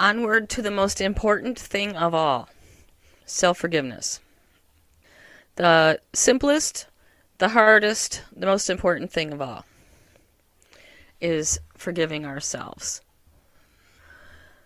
onward 0.00 0.48
to 0.48 0.62
the 0.62 0.70
most 0.70 1.00
important 1.00 1.58
thing 1.58 1.94
of 1.94 2.14
all 2.14 2.48
self 3.26 3.58
forgiveness. 3.58 4.18
The 5.56 6.00
simplest, 6.14 6.86
the 7.38 7.50
hardest, 7.50 8.22
the 8.34 8.46
most 8.46 8.70
important 8.70 9.12
thing 9.12 9.32
of 9.32 9.40
all 9.42 9.66
is 11.20 11.60
forgiving 11.76 12.24
ourselves. 12.24 13.02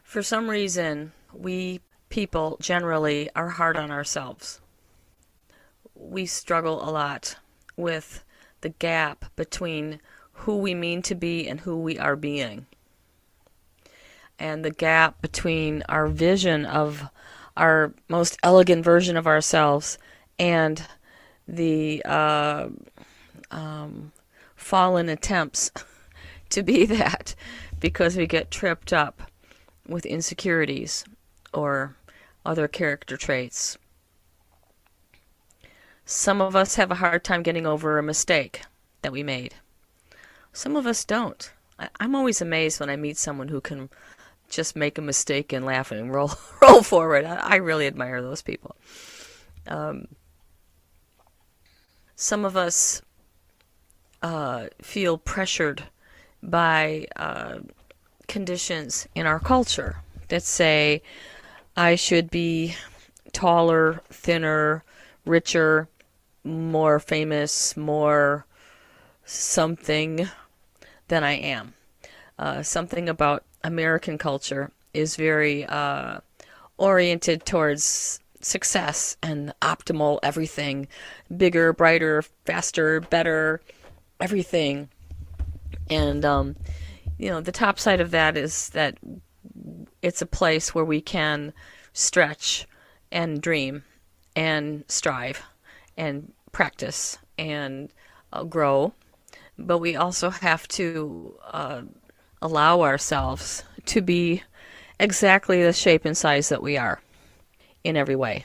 For 0.05 0.23
some 0.23 0.49
reason, 0.49 1.13
we 1.33 1.81
people 2.09 2.57
generally 2.61 3.29
are 3.35 3.49
hard 3.49 3.77
on 3.77 3.91
ourselves. 3.91 4.61
We 5.97 6.27
struggle 6.27 6.89
a 6.89 6.91
lot 6.91 7.37
with 7.77 8.25
the 8.61 8.69
gap 8.69 9.25
between 9.35 10.01
who 10.33 10.59
we 10.59 10.75
mean 10.75 11.03
to 11.03 11.15
be 11.17 11.49
and 11.49 11.61
who 11.61 11.77
we 11.77 11.99
are 11.99 12.17
being. 12.17 12.67
And 14.39 14.65
the 14.65 14.71
gap 14.71 15.23
between 15.23 15.83
our 15.89 16.09
vision 16.09 16.67
of 16.67 17.09
our 17.57 17.95
most 18.09 18.39
elegant 18.43 18.85
version 18.85 19.17
of 19.17 19.27
ourselves 19.27 19.99
and 20.39 20.83
the 21.47 22.03
uh, 22.05 22.69
um, 23.51 24.13
fallen 24.57 25.09
attempts 25.09 25.71
to 26.51 26.63
be 26.63 26.85
that 26.87 27.35
because 27.81 28.17
we 28.17 28.27
get 28.27 28.51
tripped 28.51 28.93
up 28.93 29.23
with 29.87 30.07
insecurities 30.07 31.05
or 31.53 31.95
other 32.45 32.67
character 32.69 33.17
traits. 33.17 33.79
Some 36.07 36.41
of 36.41 36.55
us 36.55 36.75
have 36.75 36.91
a 36.91 36.97
hard 36.97 37.25
time 37.25 37.43
getting 37.43 37.67
over 37.67 37.99
a 37.99 38.03
mistake 38.03 38.63
that 39.03 39.13
we 39.13 39.23
made. 39.23 39.55
Some 40.53 40.77
of 40.77 40.87
us 40.87 41.05
don't. 41.05 41.51
I, 41.79 41.89
am 42.01 42.15
always 42.15 42.41
amazed 42.41 42.79
when 42.79 42.91
I 42.91 42.97
meet 42.97 43.17
someone 43.17 43.49
who 43.49 43.61
can 43.61 43.89
just 44.49 44.77
make 44.77 44.99
a 44.99 45.03
mistake 45.03 45.53
and 45.53 45.65
laugh 45.65 45.91
and 45.91 46.13
roll 46.13 46.33
roll 46.63 46.83
forward. 46.83 47.25
I, 47.25 47.37
I 47.37 47.57
really 47.57 47.87
admire 47.87 48.23
those 48.23 48.43
people. 48.43 48.77
Um, 49.67 50.09
some 52.17 52.45
of 52.45 52.57
us 52.57 53.03
uh, 54.23 54.69
feel 54.81 55.19
pressured 55.19 55.85
by 56.43 57.07
uh, 57.17 57.59
conditions 58.29 59.09
in 59.15 59.27
our 59.27 59.41
culture 59.41 59.97
that 60.29 60.43
say 60.43 61.03
I 61.77 61.97
should 61.97 62.31
be 62.31 62.77
taller, 63.33 64.03
thinner, 64.11 64.85
richer, 65.27 65.89
more 66.45 66.99
famous, 67.01 67.77
more 67.77 68.47
something 69.25 70.29
than 71.09 71.25
I 71.25 71.33
am. 71.33 71.75
Uh, 72.39 72.63
something 72.63 73.09
about 73.09 73.45
American 73.65 74.19
culture 74.19 74.71
is 74.93 75.17
very 75.17 75.65
uh, 75.65 76.21
oriented 76.79 77.45
towards 77.45 78.21
success 78.41 79.17
and 79.23 79.55
optimal 79.63 80.21
everything 80.23 80.87
bigger, 81.37 81.73
brighter, 81.73 82.23
faster, 82.45 83.01
better, 83.01 83.61
everything. 84.21 84.89
And, 85.91 86.25
um, 86.25 86.57
you 87.19 87.31
know, 87.31 87.41
the 87.41 87.53
top 87.53 87.79
side 87.79 88.01
of 88.01 88.11
that 88.13 88.37
is 88.37 88.69
that 88.71 88.99
it's 90.03 90.23
a 90.23 90.27
place 90.27 90.75
where 90.75 90.85
we 90.85 91.01
can 91.01 91.53
stretch 91.93 92.67
and 93.11 93.41
dream 93.41 93.85
and 94.37 94.85
strive 94.89 95.43
and 95.97 96.33
practice 96.53 97.19
and 97.39 97.93
uh, 98.33 98.45
grow. 98.45 98.93
But 99.57 99.79
we 99.79 99.97
also 99.97 100.31
have 100.31 100.67
to 100.69 101.39
uh, 101.51 101.83
allow 102.45 102.83
ourselves 102.83 103.65
to 103.87 104.03
be 104.03 104.43
exactly 105.01 105.63
the 105.63 105.73
shape 105.73 106.05
and 106.05 106.17
size 106.17 106.51
that 106.51 106.63
we 106.63 106.77
are 106.77 107.01
in 107.83 107.97
every 107.97 108.15
way. 108.15 108.45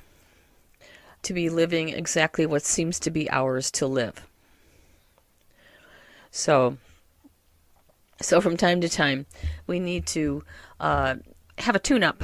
To 1.24 1.34
be 1.34 1.50
living 1.50 1.90
exactly 1.90 2.46
what 2.46 2.64
seems 2.64 2.98
to 3.02 3.12
be 3.12 3.30
ours 3.30 3.70
to 3.72 3.86
live. 3.86 4.26
So, 6.32 6.78
so 8.22 8.40
from 8.40 8.56
time 8.56 8.80
to 8.80 8.88
time, 8.88 9.26
we 9.68 9.82
need 9.82 10.06
to 10.08 10.44
uh, 10.80 11.16
have 11.58 11.76
a 11.76 11.80
tune-up 11.80 12.24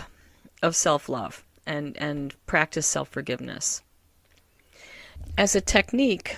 of 0.64 0.78
self-love 0.78 1.44
and 1.68 1.98
and 1.98 2.34
practice 2.46 2.88
self-forgiveness. 2.88 3.82
As 5.38 5.56
a 5.56 5.62
technique, 5.62 6.38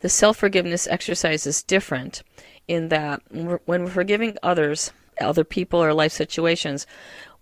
the 0.00 0.10
self-forgiveness 0.10 0.86
exercise 0.88 1.46
is 1.46 1.62
different 1.62 2.22
in 2.68 2.88
that 2.88 3.22
when 3.30 3.58
we're 3.66 3.86
forgiving 3.86 4.36
others, 4.42 4.92
other 5.20 5.44
people 5.44 5.82
or 5.82 5.92
life 5.92 6.12
situations, 6.12 6.86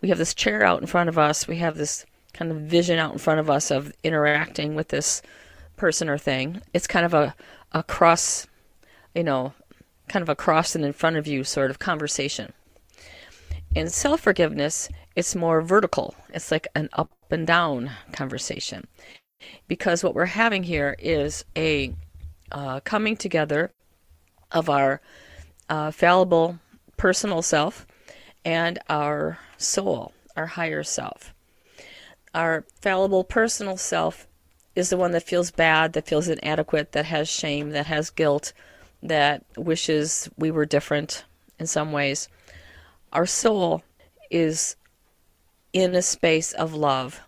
we 0.01 0.09
have 0.09 0.19
this 0.19 0.35
chair 0.35 0.65
out 0.65 0.81
in 0.81 0.87
front 0.87 1.09
of 1.09 1.19
us. 1.19 1.47
We 1.47 1.57
have 1.59 1.77
this 1.77 2.05
kind 2.33 2.51
of 2.51 2.59
vision 2.59 2.99
out 2.99 3.13
in 3.13 3.19
front 3.19 3.41
of 3.41 3.51
us 3.51 3.71
of 3.71 3.93
interacting 4.03 4.75
with 4.75 4.89
this 4.89 5.23
person 5.77 6.09
or 6.09 6.19
thing. 6.19 6.63
It's 6.73 6.87
kind 6.87 7.07
of 7.07 7.15
a, 7.15 7.35
a 7.73 7.83
cross, 7.83 8.47
you 9.15 9.23
know, 9.23 9.53
kind 10.09 10.23
of 10.23 10.29
a 10.29 10.37
cross 10.37 10.75
and 10.75 10.85
in 10.85 10.93
front 10.93 11.17
of 11.17 11.27
you 11.27 11.45
sort 11.45 11.71
of 11.71 11.79
conversation. 11.79 12.53
In 13.75 13.89
self 13.89 14.21
forgiveness, 14.21 14.89
it's 15.17 15.35
more 15.35 15.63
vertical. 15.63 16.15
It's 16.31 16.51
like 16.51 16.69
an 16.75 16.89
up 16.93 17.11
and 17.31 17.47
down 17.47 17.91
conversation. 18.13 18.87
Because 19.67 20.05
what 20.05 20.15
we're 20.15 20.27
having 20.27 20.63
here 20.63 20.95
is 20.99 21.45
a 21.57 21.95
uh, 22.51 22.81
coming 22.81 23.17
together 23.17 23.73
of 24.53 24.69
our 24.69 25.01
uh, 25.69 25.91
fallible 25.91 26.59
personal 26.97 27.43
self 27.43 27.87
and 28.45 28.79
our 28.89 29.39
soul, 29.57 30.13
our 30.37 30.47
higher 30.47 30.83
self. 30.83 31.33
Our 32.35 32.65
fallible 32.81 33.25
personal 33.25 33.77
self 33.77 34.27
is 34.75 34.91
the 34.91 34.97
one 34.97 35.13
that 35.13 35.23
feels 35.23 35.51
bad, 35.51 35.93
that 35.93 36.07
feels 36.07 36.29
inadequate, 36.29 36.93
that 36.93 37.07
has 37.07 37.29
shame, 37.29 37.71
that 37.71 37.87
has 37.87 38.11
guilt, 38.11 38.53
that 39.03 39.45
wishes 39.57 40.31
we 40.37 40.51
were 40.51 40.65
different 40.65 41.25
in 41.59 41.67
some 41.67 41.93
ways. 41.93 42.29
Our 43.13 43.27
soul 43.27 43.83
is 44.31 44.77
in 45.73 45.95
a 45.95 46.03
space 46.03 46.53
of 46.53 46.75
love 46.75 47.21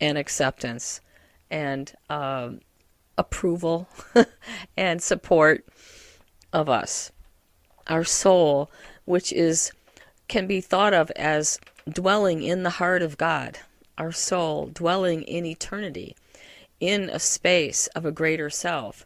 and 0.00 0.18
acceptance 0.18 1.00
and 1.50 1.92
um, 2.10 2.60
approval 3.16 3.88
and 4.76 5.02
support 5.02 5.64
of 6.54 6.68
us. 6.70 7.12
Our 7.88 8.04
soul, 8.04 8.70
which 9.04 9.32
is 9.32 9.72
can 10.28 10.46
be 10.46 10.62
thought 10.62 10.94
of 10.94 11.10
as 11.10 11.58
dwelling 11.86 12.42
in 12.42 12.62
the 12.62 12.70
heart 12.70 13.02
of 13.02 13.18
God, 13.18 13.58
our 13.98 14.12
soul 14.12 14.70
dwelling 14.72 15.22
in 15.22 15.44
eternity, 15.44 16.16
in 16.80 17.10
a 17.10 17.18
space 17.18 17.88
of 17.88 18.06
a 18.06 18.12
greater 18.12 18.48
self, 18.48 19.04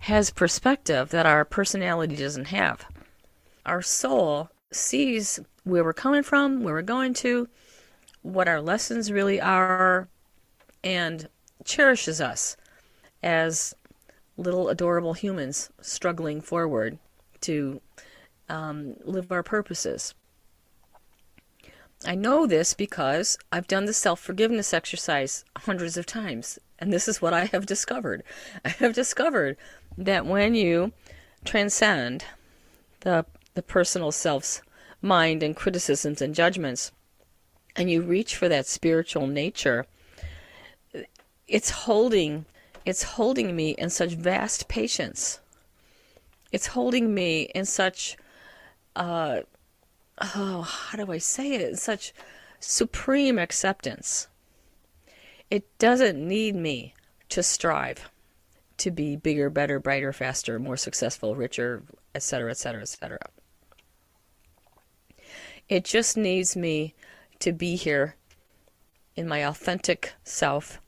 has 0.00 0.30
perspective 0.30 1.10
that 1.10 1.26
our 1.26 1.44
personality 1.44 2.14
doesn't 2.14 2.46
have. 2.46 2.86
Our 3.66 3.82
soul 3.82 4.50
sees 4.70 5.40
where 5.64 5.82
we're 5.82 5.92
coming 5.92 6.22
from, 6.22 6.62
where 6.62 6.74
we're 6.74 6.82
going 6.82 7.14
to, 7.14 7.48
what 8.22 8.46
our 8.46 8.60
lessons 8.60 9.10
really 9.10 9.40
are, 9.40 10.08
and 10.84 11.28
cherishes 11.64 12.20
us 12.20 12.56
as 13.22 13.74
little 14.36 14.68
adorable 14.68 15.14
humans 15.14 15.70
struggling 15.80 16.40
forward 16.40 16.98
to 17.40 17.80
um, 18.48 18.94
live 19.04 19.30
our 19.30 19.42
purposes. 19.42 20.14
I 22.06 22.14
know 22.14 22.46
this 22.46 22.74
because 22.74 23.38
I've 23.50 23.68
done 23.68 23.86
the 23.86 23.92
self 23.92 24.20
forgiveness 24.20 24.74
exercise 24.74 25.44
hundreds 25.56 25.96
of 25.96 26.06
times, 26.06 26.58
and 26.78 26.92
this 26.92 27.08
is 27.08 27.22
what 27.22 27.32
I 27.32 27.46
have 27.46 27.66
discovered. 27.66 28.22
I 28.64 28.70
have 28.70 28.92
discovered 28.92 29.56
that 29.96 30.26
when 30.26 30.54
you 30.54 30.92
transcend 31.44 32.24
the 33.00 33.24
the 33.54 33.62
personal 33.62 34.10
self's 34.10 34.60
mind 35.00 35.42
and 35.42 35.54
criticisms 35.54 36.20
and 36.20 36.34
judgments, 36.34 36.90
and 37.76 37.90
you 37.90 38.02
reach 38.02 38.36
for 38.36 38.48
that 38.48 38.66
spiritual 38.66 39.26
nature, 39.26 39.86
it's 41.46 41.70
holding 41.70 42.46
it's 42.84 43.02
holding 43.02 43.54
me 43.56 43.70
in 43.70 43.90
such 43.90 44.12
vast 44.12 44.68
patience. 44.68 45.40
It's 46.52 46.68
holding 46.68 47.14
me 47.14 47.42
in 47.54 47.64
such 47.64 48.16
uh, 48.96 49.40
oh, 50.18 50.62
how 50.62 51.04
do 51.04 51.10
I 51.10 51.18
say 51.18 51.52
it? 51.52 51.60
In 51.62 51.76
such 51.76 52.12
supreme 52.60 53.38
acceptance. 53.38 54.28
It 55.50 55.66
doesn't 55.78 56.16
need 56.16 56.54
me 56.54 56.94
to 57.28 57.42
strive 57.42 58.10
to 58.78 58.90
be 58.90 59.16
bigger, 59.16 59.50
better, 59.50 59.78
brighter, 59.78 60.12
faster, 60.12 60.58
more 60.58 60.76
successful, 60.76 61.36
richer, 61.36 61.82
etc., 62.14 62.50
etc., 62.50 62.82
etc. 62.82 63.18
It 65.68 65.84
just 65.84 66.16
needs 66.16 66.56
me 66.56 66.94
to 67.38 67.52
be 67.52 67.76
here 67.76 68.16
in 69.16 69.28
my 69.28 69.46
authentic 69.46 70.12
self, 70.24 70.80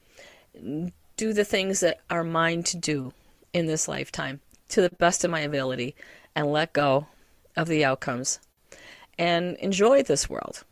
do 1.17 1.33
the 1.33 1.45
things 1.45 1.81
that 1.81 2.01
are 2.11 2.25
mine 2.25 2.63
to 2.65 2.77
do 2.77 3.13
in 3.53 3.67
this 3.67 3.89
lifetime 3.89 4.41
to 4.69 4.83
the 4.83 4.91
best 4.91 5.25
of 5.25 5.31
my 5.31 5.41
ability, 5.41 5.95
and 6.35 6.53
let 6.53 6.73
go 6.73 7.07
of 7.57 7.69
the 7.69 7.85
outcomes 7.85 8.41
and 9.19 9.57
enjoy 9.59 10.03
this 10.03 10.29
world. 10.29 10.65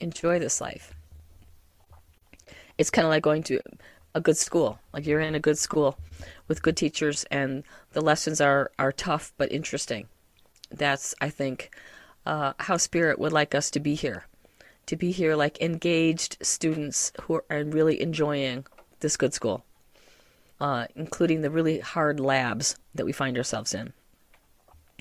enjoy 0.00 0.38
this 0.38 0.60
life. 0.60 0.94
It's 2.78 2.90
kind 2.90 3.06
of 3.06 3.10
like 3.10 3.22
going 3.22 3.42
to 3.44 3.60
a 4.14 4.20
good 4.20 4.36
school. 4.36 4.78
Like 4.92 5.06
you're 5.06 5.20
in 5.20 5.34
a 5.34 5.40
good 5.40 5.58
school 5.58 5.98
with 6.48 6.62
good 6.62 6.76
teachers 6.76 7.24
and 7.30 7.64
the 7.92 8.00
lessons 8.00 8.40
are, 8.40 8.70
are 8.78 8.92
tough 8.92 9.32
but 9.38 9.52
interesting. 9.52 10.08
That's, 10.70 11.14
I 11.20 11.30
think, 11.30 11.74
uh, 12.24 12.52
how 12.58 12.76
Spirit 12.76 13.18
would 13.18 13.32
like 13.32 13.54
us 13.54 13.70
to 13.70 13.80
be 13.80 13.94
here. 13.94 14.26
To 14.86 14.96
be 14.96 15.10
here 15.10 15.34
like 15.34 15.60
engaged 15.60 16.38
students 16.42 17.12
who 17.22 17.40
are 17.50 17.64
really 17.64 18.00
enjoying 18.00 18.66
this 19.00 19.16
good 19.16 19.34
school, 19.34 19.64
uh, 20.60 20.86
including 20.94 21.42
the 21.42 21.50
really 21.50 21.80
hard 21.80 22.20
labs 22.20 22.76
that 22.94 23.06
we 23.06 23.12
find 23.12 23.36
ourselves 23.36 23.74
in, 23.74 23.92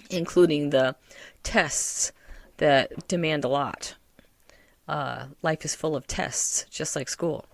including 0.09 0.69
the 0.69 0.95
tests 1.43 2.11
that 2.57 3.07
demand 3.07 3.43
a 3.43 3.49
lot. 3.49 3.95
Uh, 4.87 5.27
life 5.41 5.65
is 5.65 5.75
full 5.75 5.95
of 5.95 6.05
tests, 6.07 6.65
just 6.69 6.95
like 6.95 7.09
school. 7.09 7.45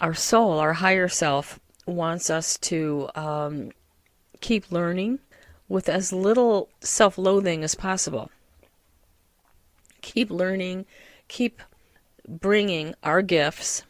Our 0.00 0.14
soul, 0.14 0.58
our 0.58 0.74
higher 0.74 1.08
self, 1.08 1.60
wants 1.86 2.30
us 2.30 2.58
to 2.58 3.08
um, 3.14 3.70
keep 4.40 4.70
learning 4.72 5.20
with 5.68 5.88
as 5.88 6.12
little 6.12 6.68
self 6.80 7.16
loathing 7.16 7.62
as 7.64 7.74
possible. 7.74 8.30
Keep 10.02 10.30
learning, 10.30 10.86
keep 11.28 11.60
bringing 12.28 12.94
our 13.02 13.22
gifts 13.22 13.84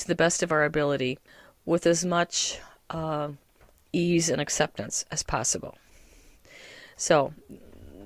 to 0.00 0.08
the 0.08 0.14
best 0.14 0.42
of 0.42 0.50
our 0.50 0.64
ability 0.64 1.18
with 1.64 1.86
as 1.86 2.04
much 2.04 2.58
uh, 2.90 3.28
ease 3.92 4.28
and 4.28 4.40
acceptance 4.40 5.04
as 5.10 5.22
possible. 5.22 5.76
So, 6.96 7.32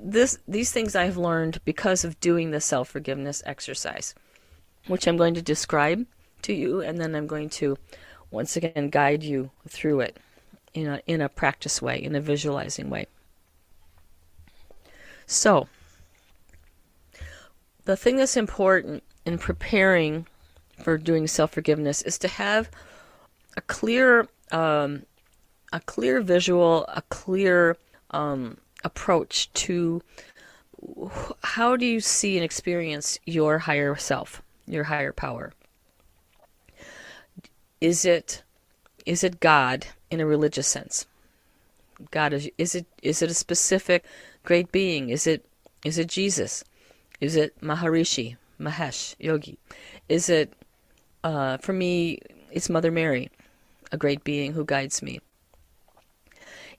this 0.03 0.39
these 0.47 0.71
things 0.71 0.95
I've 0.95 1.17
learned 1.17 1.61
because 1.65 2.05
of 2.05 2.21
doing 2.21 2.51
the 2.51 2.61
self 2.61 2.89
forgiveness 2.89 3.43
exercise, 3.47 4.15
which 4.87 5.07
I'm 5.07 5.17
going 5.17 5.35
to 5.35 5.43
describe 5.43 6.07
to 6.43 6.53
you, 6.53 6.81
and 6.81 7.01
then 7.01 7.15
I'm 7.15 7.27
going 7.27 7.49
to 7.51 7.79
once 8.31 8.57
again 8.57 8.91
guide 8.91 9.23
you 9.23 9.51
through 9.67 10.01
it 10.01 10.19
in 10.75 10.87
a 10.87 11.01
in 11.07 11.21
a 11.21 11.29
practice 11.29 11.81
way, 11.81 12.03
in 12.03 12.15
a 12.15 12.21
visualizing 12.21 12.91
way. 12.91 13.07
So, 15.27 15.69
the 17.85 17.97
thing 17.97 18.17
that's 18.17 18.37
important 18.37 19.03
in 19.25 19.39
preparing 19.39 20.27
for 20.83 20.99
doing 20.99 21.27
self 21.27 21.53
forgiveness 21.53 22.03
is 22.03 22.19
to 22.19 22.29
have 22.29 22.71
a 23.57 23.61
clear 23.63 24.29
um, 24.51 25.05
a 25.73 25.81
clear 25.81 26.21
visual, 26.21 26.85
a 26.89 27.03
clear 27.09 27.77
um, 28.11 28.59
approach 28.85 29.53
to 29.55 30.03
how 31.43 31.77
do 31.77 31.87
you 31.87 32.01
see 32.01 32.37
and 32.37 32.45
experience 32.45 33.19
your 33.25 33.59
higher 33.59 33.97
self, 33.97 34.43
your 34.67 34.85
higher 34.85 35.13
power? 35.13 35.53
Is 37.81 38.05
it 38.05 38.43
is 39.05 39.25
it 39.25 39.41
God 39.41 39.87
in 40.11 40.21
a 40.21 40.27
religious 40.27 40.69
sense? 40.69 41.07
God 42.11 42.33
is 42.33 42.51
is 42.59 42.75
it 42.75 42.87
is 43.03 43.23
it 43.23 43.31
a 43.31 43.35
specific 43.35 44.05
great 44.45 44.71
being? 44.73 45.11
Is 45.11 45.27
it 45.27 45.45
is 45.85 45.99
it 45.99 46.09
Jesus? 46.09 46.65
Is 47.21 47.37
it 47.37 47.61
Maharishi, 47.61 48.37
Mahesh, 48.61 49.15
Yogi? 49.19 49.59
Is 50.09 50.29
it 50.29 50.53
uh, 51.25 51.57
for 51.57 51.73
me? 51.73 52.21
It's 52.53 52.71
Mother 52.71 52.93
Mary, 52.93 53.31
a 53.91 53.97
great 53.97 54.23
being 54.23 54.53
who 54.53 54.65
guides 54.65 55.03
me. 55.03 55.21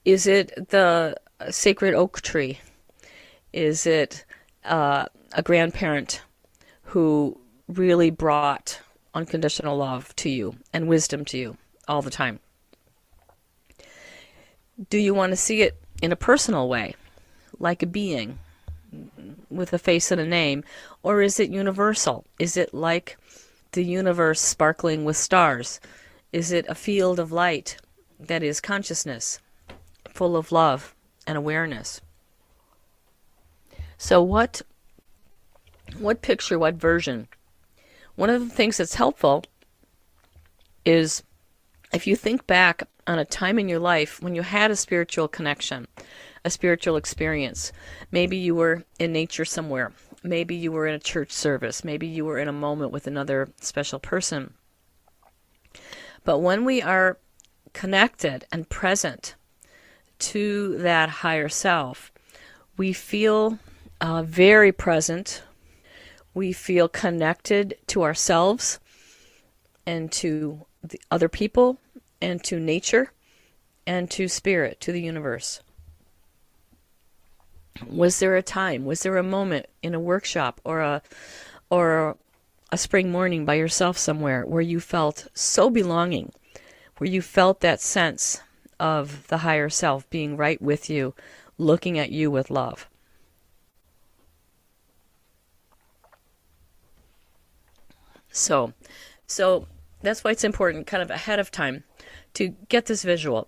Is 0.06 0.28
it 0.28 0.70
the 0.70 1.18
sacred 1.50 1.94
oak 1.94 2.22
tree? 2.22 2.60
Is 3.52 3.86
it 3.86 4.24
uh, 4.64 5.08
a 5.34 5.42
grandparent 5.42 6.22
who 6.84 7.38
really 7.68 8.12
brought 8.12 8.80
unconditional 9.14 9.76
love 9.76 10.16
to 10.18 10.30
you 10.30 10.56
and 10.72 10.88
wisdom 10.88 11.26
to 11.26 11.38
you 11.38 11.58
all 11.88 12.02
the 12.02 12.12
time? 12.12 12.40
Do 14.90 14.98
you 14.98 15.14
want 15.14 15.32
to 15.32 15.38
see 15.38 15.62
it 15.62 15.82
in 16.02 16.12
a 16.12 16.18
personal 16.18 16.70
way, 16.70 16.96
like 17.60 17.82
a 17.82 17.88
being 17.88 18.38
with 19.50 19.74
a 19.74 19.80
face 19.80 20.12
and 20.12 20.22
a 20.22 20.26
name? 20.26 20.64
Or 21.02 21.22
is 21.22 21.40
it 21.40 21.50
universal? 21.50 22.26
Is 22.40 22.58
it 22.58 22.74
like 22.74 23.18
the 23.76 23.84
universe 23.84 24.42
sparkling 24.42 25.06
with 25.06 25.16
stars? 25.16 25.80
Is 26.34 26.52
it 26.52 26.66
a 26.68 26.76
field 26.76 27.20
of 27.20 27.32
light 27.32 27.78
that 28.20 28.44
is 28.44 28.60
consciousness, 28.60 29.40
full 30.10 30.36
of 30.36 30.52
love 30.52 30.96
and 31.28 31.38
awareness? 31.38 32.02
So, 33.98 34.22
what, 34.22 34.62
what 36.00 36.22
picture, 36.22 36.60
what 36.60 36.76
version? 36.76 37.28
One 38.16 38.30
of 38.30 38.42
the 38.42 38.54
things 38.54 38.78
that's 38.78 38.96
helpful 38.96 39.44
is 40.84 41.24
if 41.94 42.08
you 42.08 42.16
think 42.16 42.48
back 42.48 42.84
on 43.08 43.20
a 43.20 43.26
time 43.26 43.60
in 43.60 43.70
your 43.70 43.80
life 43.80 44.22
when 44.22 44.36
you 44.36 44.42
had 44.42 44.72
a 44.72 44.76
spiritual 44.76 45.28
connection, 45.28 45.88
a 46.44 46.50
spiritual 46.50 46.96
experience. 46.96 47.72
Maybe 48.12 48.38
you 48.38 48.56
were 48.56 48.84
in 49.00 49.12
nature 49.12 49.46
somewhere. 49.46 49.92
Maybe 50.26 50.56
you 50.56 50.72
were 50.72 50.88
in 50.88 50.96
a 50.96 51.00
church 51.00 51.32
service. 51.32 51.84
Maybe 51.84 52.08
you 52.08 52.26
were 52.26 52.40
in 52.40 52.48
a 52.48 52.54
moment 52.54 52.92
with 52.92 53.06
another 53.06 53.50
special 53.62 54.00
person. 54.00 54.56
But 56.24 56.40
when 56.40 56.66
we 56.66 56.82
are 56.82 57.20
connected 57.74 58.46
and 58.52 58.68
present 58.68 59.36
to 60.18 60.78
that 60.80 61.10
higher 61.10 61.50
self, 61.50 62.12
we 62.76 62.92
feel 62.92 63.60
uh, 64.02 64.24
very 64.24 64.72
present. 64.72 65.44
We 66.34 66.52
feel 66.54 66.90
connected 66.90 67.76
to 67.88 68.02
ourselves 68.02 68.80
and 69.86 70.12
to 70.14 70.66
the 70.84 71.00
other 71.12 71.30
people 71.30 71.78
and 72.20 72.44
to 72.46 72.60
nature 72.60 73.12
and 73.86 74.10
to 74.10 74.28
spirit, 74.28 74.82
to 74.82 74.92
the 74.92 75.02
universe. 75.02 75.62
Was 77.88 78.20
there 78.20 78.36
a 78.36 78.42
time, 78.42 78.86
was 78.86 79.04
there 79.04 79.18
a 79.18 79.24
moment 79.24 79.68
in 79.84 79.94
a 79.94 80.00
workshop 80.00 80.62
or 80.64 80.80
a 80.80 81.02
or 81.70 82.18
a 82.72 82.78
spring 82.78 83.12
morning 83.12 83.46
by 83.46 83.56
yourself 83.56 83.98
somewhere 83.98 84.46
where 84.46 84.62
you 84.62 84.80
felt 84.80 85.28
so 85.34 85.70
belonging, 85.70 86.32
where 86.98 87.10
you 87.10 87.22
felt 87.22 87.60
that 87.60 87.82
sense 87.82 88.42
of 88.80 89.28
the 89.28 89.40
higher 89.40 89.70
self 89.70 90.10
being 90.10 90.38
right 90.38 90.62
with 90.62 90.90
you, 90.90 91.14
looking 91.58 92.00
at 92.00 92.12
you 92.12 92.32
with 92.32 92.50
love? 92.50 92.88
So, 98.32 98.74
so 99.28 99.68
that's 100.02 100.24
why 100.24 100.32
it's 100.32 100.44
important, 100.44 100.88
kind 100.88 101.02
of 101.02 101.10
ahead 101.10 101.40
of 101.40 101.52
time, 101.52 101.84
to 102.34 102.50
get 102.68 102.86
this 102.86 103.04
visual. 103.04 103.48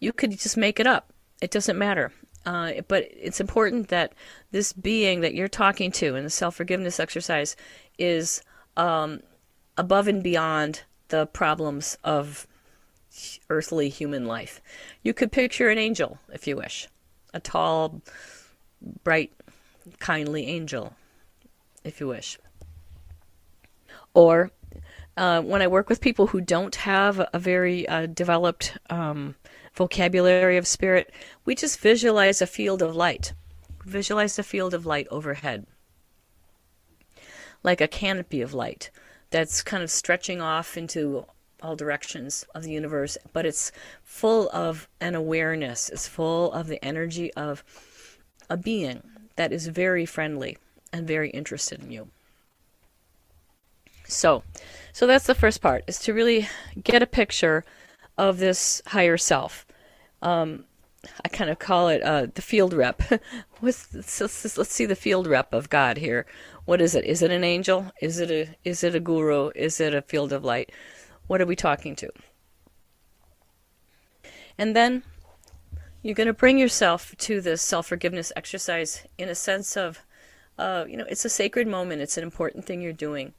You 0.00 0.12
could 0.12 0.32
just 0.32 0.56
make 0.56 0.80
it 0.80 0.86
up. 0.86 1.12
It 1.40 1.50
doesn't 1.52 1.78
matter. 1.78 2.12
Uh, 2.46 2.80
but 2.86 3.08
it's 3.10 3.40
important 3.40 3.88
that 3.88 4.14
this 4.52 4.72
being 4.72 5.20
that 5.20 5.34
you're 5.34 5.48
talking 5.48 5.90
to 5.90 6.14
in 6.14 6.22
the 6.22 6.30
self 6.30 6.54
forgiveness 6.54 7.00
exercise 7.00 7.56
is 7.98 8.40
um, 8.76 9.20
above 9.76 10.06
and 10.06 10.22
beyond 10.22 10.82
the 11.08 11.26
problems 11.26 11.98
of 12.04 12.46
earthly 13.50 13.88
human 13.88 14.26
life. 14.26 14.60
You 15.02 15.12
could 15.12 15.32
picture 15.32 15.68
an 15.68 15.78
angel 15.78 16.18
if 16.32 16.46
you 16.46 16.56
wish, 16.56 16.88
a 17.34 17.40
tall, 17.40 18.00
bright, 19.02 19.32
kindly 19.98 20.46
angel 20.46 20.94
if 21.82 22.00
you 22.00 22.06
wish. 22.06 22.38
Or 24.14 24.52
uh, 25.16 25.42
when 25.42 25.62
I 25.62 25.66
work 25.66 25.88
with 25.88 26.00
people 26.00 26.28
who 26.28 26.40
don't 26.40 26.74
have 26.76 27.26
a 27.32 27.38
very 27.38 27.88
uh, 27.88 28.06
developed 28.06 28.76
um, 28.88 29.34
vocabulary 29.76 30.56
of 30.56 30.66
spirit, 30.66 31.12
we 31.44 31.54
just 31.54 31.78
visualize 31.78 32.40
a 32.40 32.46
field 32.46 32.82
of 32.82 32.96
light. 32.96 33.32
Visualize 33.84 34.38
a 34.38 34.42
field 34.42 34.74
of 34.74 34.86
light 34.86 35.06
overhead, 35.10 35.66
like 37.62 37.80
a 37.80 37.86
canopy 37.86 38.40
of 38.40 38.52
light 38.52 38.90
that's 39.30 39.62
kind 39.62 39.82
of 39.82 39.90
stretching 39.90 40.40
off 40.40 40.76
into 40.76 41.24
all 41.62 41.76
directions 41.76 42.44
of 42.54 42.62
the 42.62 42.70
universe, 42.70 43.16
but 43.32 43.46
it's 43.46 43.70
full 44.02 44.48
of 44.50 44.88
an 45.00 45.14
awareness, 45.14 45.88
it's 45.88 46.08
full 46.08 46.52
of 46.52 46.66
the 46.66 46.84
energy 46.84 47.32
of 47.34 47.62
a 48.50 48.56
being 48.56 49.02
that 49.36 49.52
is 49.52 49.68
very 49.68 50.06
friendly 50.06 50.58
and 50.92 51.06
very 51.06 51.30
interested 51.30 51.82
in 51.82 51.90
you. 51.90 52.08
So, 54.08 54.42
so 54.92 55.06
that's 55.06 55.26
the 55.26 55.34
first 55.34 55.60
part 55.60 55.84
is 55.86 55.98
to 56.00 56.14
really 56.14 56.48
get 56.82 57.02
a 57.02 57.06
picture 57.06 57.64
of 58.16 58.38
this 58.38 58.82
higher 58.86 59.16
self. 59.16 59.65
Um, 60.26 60.64
I 61.24 61.28
kind 61.28 61.50
of 61.50 61.60
call 61.60 61.86
it 61.88 62.02
uh, 62.02 62.26
the 62.34 62.42
field 62.42 62.72
rep. 62.72 63.00
let's, 63.62 63.94
let's, 63.94 64.58
let's 64.58 64.72
see 64.72 64.84
the 64.84 64.96
field 64.96 65.28
rep 65.28 65.54
of 65.54 65.70
God 65.70 65.98
here. 65.98 66.26
What 66.64 66.80
is 66.80 66.96
it? 66.96 67.04
Is 67.04 67.22
it 67.22 67.30
an 67.30 67.44
angel? 67.44 67.92
Is 68.00 68.18
it 68.18 68.30
a 68.32 68.56
is 68.64 68.82
it 68.82 68.96
a 68.96 69.00
guru? 69.00 69.50
Is 69.54 69.80
it 69.80 69.94
a 69.94 70.02
field 70.02 70.32
of 70.32 70.42
light? 70.42 70.72
What 71.28 71.40
are 71.40 71.46
we 71.46 71.54
talking 71.54 71.94
to? 71.96 72.10
And 74.58 74.74
then 74.74 75.04
you're 76.02 76.16
going 76.16 76.26
to 76.26 76.32
bring 76.32 76.58
yourself 76.58 77.14
to 77.18 77.40
this 77.40 77.62
self 77.62 77.86
forgiveness 77.86 78.32
exercise 78.34 79.06
in 79.16 79.28
a 79.28 79.34
sense 79.36 79.76
of 79.76 80.04
uh, 80.58 80.86
you 80.88 80.96
know, 80.96 81.06
it's 81.08 81.24
a 81.24 81.28
sacred 81.30 81.68
moment. 81.68 82.02
It's 82.02 82.16
an 82.16 82.24
important 82.24 82.64
thing 82.64 82.80
you're 82.80 82.92
doing. 82.92 83.32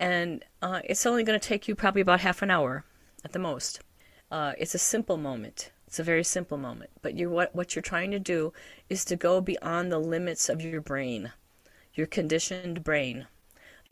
And 0.00 0.44
uh, 0.62 0.80
it's 0.84 1.06
only 1.06 1.22
going 1.22 1.38
to 1.38 1.48
take 1.48 1.68
you 1.68 1.76
probably 1.76 2.00
about 2.00 2.20
half 2.20 2.42
an 2.42 2.50
hour 2.50 2.84
at 3.24 3.32
the 3.32 3.38
most. 3.38 3.80
Uh, 4.32 4.52
it's 4.58 4.74
a 4.74 4.78
simple 4.78 5.16
moment. 5.16 5.70
It's 5.88 5.98
a 5.98 6.02
very 6.02 6.22
simple 6.22 6.58
moment. 6.58 6.90
But 7.00 7.16
you're, 7.16 7.30
what, 7.30 7.54
what 7.54 7.74
you're 7.74 7.82
trying 7.82 8.10
to 8.10 8.18
do 8.18 8.52
is 8.90 9.06
to 9.06 9.16
go 9.16 9.40
beyond 9.40 9.90
the 9.90 9.98
limits 9.98 10.50
of 10.50 10.60
your 10.60 10.82
brain, 10.82 11.32
your 11.94 12.06
conditioned 12.06 12.84
brain. 12.84 13.26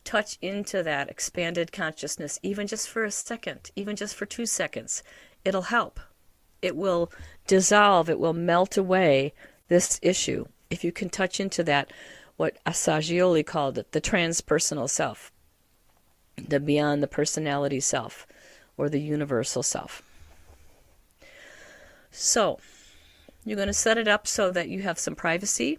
Touch 0.04 0.36
into 0.42 0.82
that 0.82 1.08
expanded 1.08 1.72
consciousness, 1.72 2.38
even 2.42 2.66
just 2.66 2.86
for 2.86 3.04
a 3.04 3.10
second, 3.10 3.70
even 3.76 3.96
just 3.96 4.14
for 4.14 4.26
two 4.26 4.44
seconds. 4.44 5.02
It'll 5.42 5.72
help. 5.72 5.98
It 6.60 6.76
will 6.76 7.10
dissolve, 7.46 8.10
it 8.10 8.20
will 8.20 8.34
melt 8.34 8.76
away 8.76 9.32
this 9.68 9.98
issue. 10.02 10.44
If 10.68 10.84
you 10.84 10.92
can 10.92 11.08
touch 11.08 11.40
into 11.40 11.64
that, 11.64 11.90
what 12.36 12.62
Assagioli 12.66 13.46
called 13.46 13.78
it, 13.78 13.92
the 13.92 14.02
transpersonal 14.02 14.90
self, 14.90 15.32
the 16.36 16.60
beyond 16.60 17.02
the 17.02 17.08
personality 17.08 17.80
self, 17.80 18.26
or 18.76 18.90
the 18.90 19.00
universal 19.00 19.62
self. 19.62 20.02
So, 22.18 22.58
you're 23.44 23.56
going 23.56 23.68
to 23.68 23.75
set 23.75 23.99
it 23.99 24.08
up 24.08 24.26
so 24.26 24.50
that 24.50 24.70
you 24.70 24.80
have 24.80 24.99
some 24.99 25.14
privacy, 25.14 25.78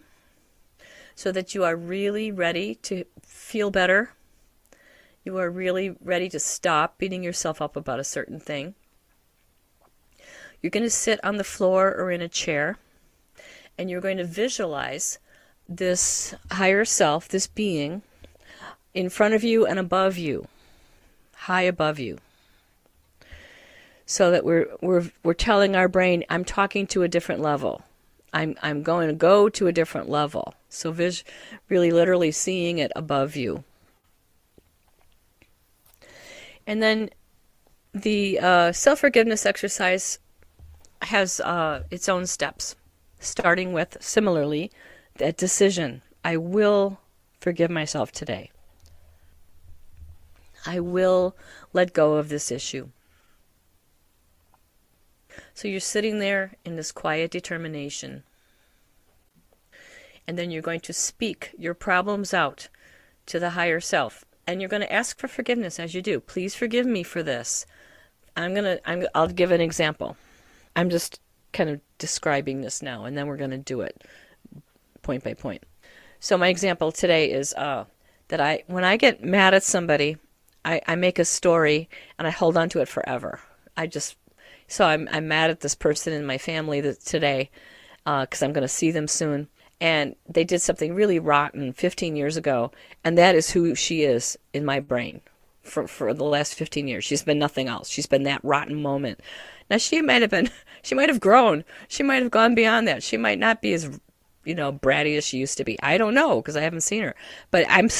so 1.16 1.32
that 1.32 1.52
you 1.52 1.64
are 1.64 1.74
really 1.74 2.30
ready 2.30 2.76
to 2.76 3.04
feel 3.22 3.72
better. 3.72 4.12
You 5.24 5.36
are 5.38 5.50
really 5.50 5.96
ready 6.00 6.28
to 6.28 6.38
stop 6.38 6.96
beating 6.96 7.24
yourself 7.24 7.60
up 7.60 7.74
about 7.74 7.98
a 7.98 8.04
certain 8.04 8.38
thing. 8.38 8.76
You're 10.62 10.70
going 10.70 10.84
to 10.84 10.90
sit 10.90 11.18
on 11.24 11.38
the 11.38 11.44
floor 11.44 11.92
or 11.92 12.12
in 12.12 12.22
a 12.22 12.28
chair, 12.28 12.78
and 13.76 13.90
you're 13.90 14.00
going 14.00 14.18
to 14.18 14.24
visualize 14.24 15.18
this 15.68 16.36
higher 16.52 16.84
self, 16.84 17.26
this 17.26 17.48
being, 17.48 18.02
in 18.94 19.08
front 19.08 19.34
of 19.34 19.42
you 19.42 19.66
and 19.66 19.80
above 19.80 20.16
you, 20.16 20.46
high 21.34 21.62
above 21.62 21.98
you. 21.98 22.18
So 24.10 24.30
that 24.30 24.42
we're 24.42 24.66
we're 24.80 25.10
we're 25.22 25.34
telling 25.34 25.76
our 25.76 25.86
brain, 25.86 26.24
I'm 26.30 26.42
talking 26.42 26.86
to 26.86 27.02
a 27.02 27.08
different 27.08 27.42
level. 27.42 27.82
I'm 28.32 28.56
I'm 28.62 28.82
going 28.82 29.08
to 29.08 29.14
go 29.14 29.50
to 29.50 29.66
a 29.66 29.72
different 29.72 30.08
level. 30.08 30.54
So 30.70 30.92
vis- 30.92 31.24
really 31.68 31.90
literally 31.90 32.32
seeing 32.32 32.78
it 32.78 32.90
above 32.96 33.36
you. 33.36 33.64
And 36.66 36.82
then 36.82 37.10
the 37.92 38.40
uh, 38.40 38.72
self 38.72 39.00
forgiveness 39.00 39.44
exercise 39.44 40.18
has 41.02 41.38
uh, 41.40 41.82
its 41.90 42.08
own 42.08 42.24
steps, 42.24 42.76
starting 43.20 43.74
with 43.74 43.98
similarly 44.00 44.72
that 45.18 45.36
decision. 45.36 46.00
I 46.24 46.38
will 46.38 46.98
forgive 47.42 47.70
myself 47.70 48.10
today. 48.10 48.52
I 50.64 50.80
will 50.80 51.36
let 51.74 51.92
go 51.92 52.14
of 52.14 52.30
this 52.30 52.50
issue. 52.50 52.88
So 55.54 55.68
you're 55.68 55.80
sitting 55.80 56.18
there 56.18 56.52
in 56.64 56.76
this 56.76 56.92
quiet 56.92 57.30
determination. 57.30 58.22
And 60.26 60.38
then 60.38 60.50
you're 60.50 60.62
going 60.62 60.80
to 60.80 60.92
speak 60.92 61.54
your 61.56 61.74
problems 61.74 62.34
out 62.34 62.68
to 63.26 63.38
the 63.38 63.50
higher 63.50 63.80
self. 63.80 64.24
And 64.46 64.60
you're 64.60 64.68
going 64.68 64.82
to 64.82 64.92
ask 64.92 65.18
for 65.18 65.28
forgiveness 65.28 65.78
as 65.78 65.94
you 65.94 66.02
do. 66.02 66.20
Please 66.20 66.54
forgive 66.54 66.86
me 66.86 67.02
for 67.02 67.22
this. 67.22 67.66
I'm 68.36 68.54
going 68.54 68.64
to 68.64 68.80
I'm 68.88 69.06
I'll 69.14 69.28
give 69.28 69.50
an 69.50 69.60
example. 69.60 70.16
I'm 70.76 70.90
just 70.90 71.20
kind 71.52 71.70
of 71.70 71.80
describing 71.98 72.60
this 72.60 72.82
now 72.82 73.04
and 73.04 73.16
then 73.16 73.26
we're 73.26 73.36
going 73.36 73.50
to 73.50 73.58
do 73.58 73.80
it 73.80 74.04
point 75.02 75.24
by 75.24 75.34
point. 75.34 75.64
So 76.20 76.36
my 76.36 76.48
example 76.48 76.92
today 76.92 77.30
is 77.30 77.54
uh, 77.54 77.84
that 78.28 78.40
I 78.40 78.62
when 78.66 78.84
I 78.84 78.96
get 78.96 79.24
mad 79.24 79.54
at 79.54 79.62
somebody, 79.62 80.18
I, 80.64 80.80
I 80.86 80.96
make 80.96 81.18
a 81.18 81.24
story 81.24 81.88
and 82.18 82.28
I 82.28 82.30
hold 82.30 82.56
on 82.56 82.68
to 82.70 82.80
it 82.80 82.88
forever. 82.88 83.40
I 83.76 83.86
just 83.86 84.16
so 84.68 84.84
I'm 84.84 85.08
I'm 85.10 85.28
mad 85.28 85.50
at 85.50 85.60
this 85.60 85.74
person 85.74 86.12
in 86.12 86.24
my 86.24 86.38
family 86.38 86.80
that 86.82 87.00
today 87.00 87.50
because 88.04 88.42
uh, 88.42 88.46
I'm 88.46 88.52
going 88.52 88.62
to 88.62 88.68
see 88.68 88.90
them 88.90 89.08
soon, 89.08 89.48
and 89.80 90.14
they 90.28 90.44
did 90.44 90.62
something 90.62 90.94
really 90.94 91.18
rotten 91.18 91.72
15 91.72 92.16
years 92.16 92.36
ago, 92.36 92.70
and 93.04 93.18
that 93.18 93.34
is 93.34 93.50
who 93.50 93.74
she 93.74 94.02
is 94.02 94.38
in 94.52 94.64
my 94.64 94.80
brain 94.80 95.20
for 95.62 95.86
for 95.86 96.14
the 96.14 96.24
last 96.24 96.54
15 96.54 96.86
years. 96.86 97.04
She's 97.04 97.22
been 97.22 97.38
nothing 97.38 97.68
else. 97.68 97.88
She's 97.88 98.06
been 98.06 98.22
that 98.22 98.44
rotten 98.44 98.80
moment. 98.80 99.20
Now 99.70 99.78
she 99.78 100.00
might 100.00 100.22
have 100.22 100.30
been 100.30 100.50
she 100.82 100.94
might 100.94 101.08
have 101.08 101.20
grown. 101.20 101.64
She 101.88 102.02
might 102.02 102.22
have 102.22 102.30
gone 102.30 102.54
beyond 102.54 102.86
that. 102.88 103.02
She 103.02 103.16
might 103.16 103.38
not 103.38 103.60
be 103.60 103.72
as 103.72 104.00
you 104.48 104.54
know, 104.54 104.72
bratty 104.72 105.18
as 105.18 105.26
she 105.26 105.36
used 105.36 105.58
to 105.58 105.64
be. 105.64 105.78
I 105.82 105.98
don't 105.98 106.14
know 106.14 106.40
because 106.40 106.56
I 106.56 106.62
haven't 106.62 106.80
seen 106.80 107.02
her. 107.02 107.14
But 107.50 107.66
I'm, 107.68 107.90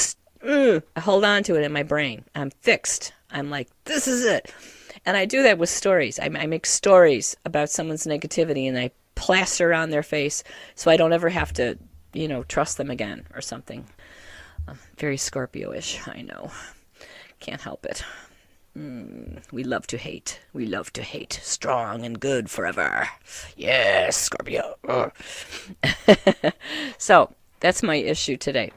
uh, 0.43 0.79
I 0.95 0.99
hold 0.99 1.23
on 1.23 1.43
to 1.43 1.55
it 1.55 1.63
in 1.63 1.71
my 1.71 1.83
brain. 1.83 2.25
I'm 2.33 2.49
fixed. 2.49 3.13
I'm 3.29 3.51
like, 3.51 3.69
this 3.85 4.07
is 4.07 4.25
it. 4.25 4.51
And 5.09 5.17
I 5.17 5.25
do 5.25 5.41
that 5.41 5.57
with 5.57 5.69
stories. 5.69 6.19
I, 6.19 6.25
I 6.25 6.45
make 6.45 6.67
stories 6.67 7.35
about 7.43 7.71
someone's 7.71 8.05
negativity 8.05 8.69
and 8.69 8.77
I 8.77 8.91
plaster 9.15 9.73
on 9.73 9.89
their 9.89 10.03
face 10.03 10.43
so 10.75 10.91
I 10.91 10.97
don't 10.97 11.13
ever 11.13 11.29
have 11.29 11.51
to, 11.53 11.79
you 12.13 12.27
know, 12.27 12.43
trust 12.43 12.77
them 12.77 12.91
again 12.91 13.25
or 13.33 13.41
something. 13.41 13.87
Uh, 14.67 14.75
very 14.99 15.17
Scorpio 15.17 15.73
ish, 15.73 16.07
I 16.07 16.21
know. 16.21 16.51
Can't 17.39 17.59
help 17.59 17.87
it. 17.87 18.03
Mm, 18.77 19.41
we 19.51 19.63
love 19.63 19.87
to 19.87 19.97
hate. 19.97 20.41
We 20.53 20.67
love 20.67 20.93
to 20.93 21.01
hate. 21.01 21.39
Strong 21.41 22.05
and 22.05 22.19
good 22.19 22.51
forever. 22.51 23.09
Yes, 23.57 24.15
Scorpio. 24.15 24.75
so 26.99 27.33
that's 27.61 27.81
my 27.81 27.95
issue 27.95 28.37
today. 28.37 28.71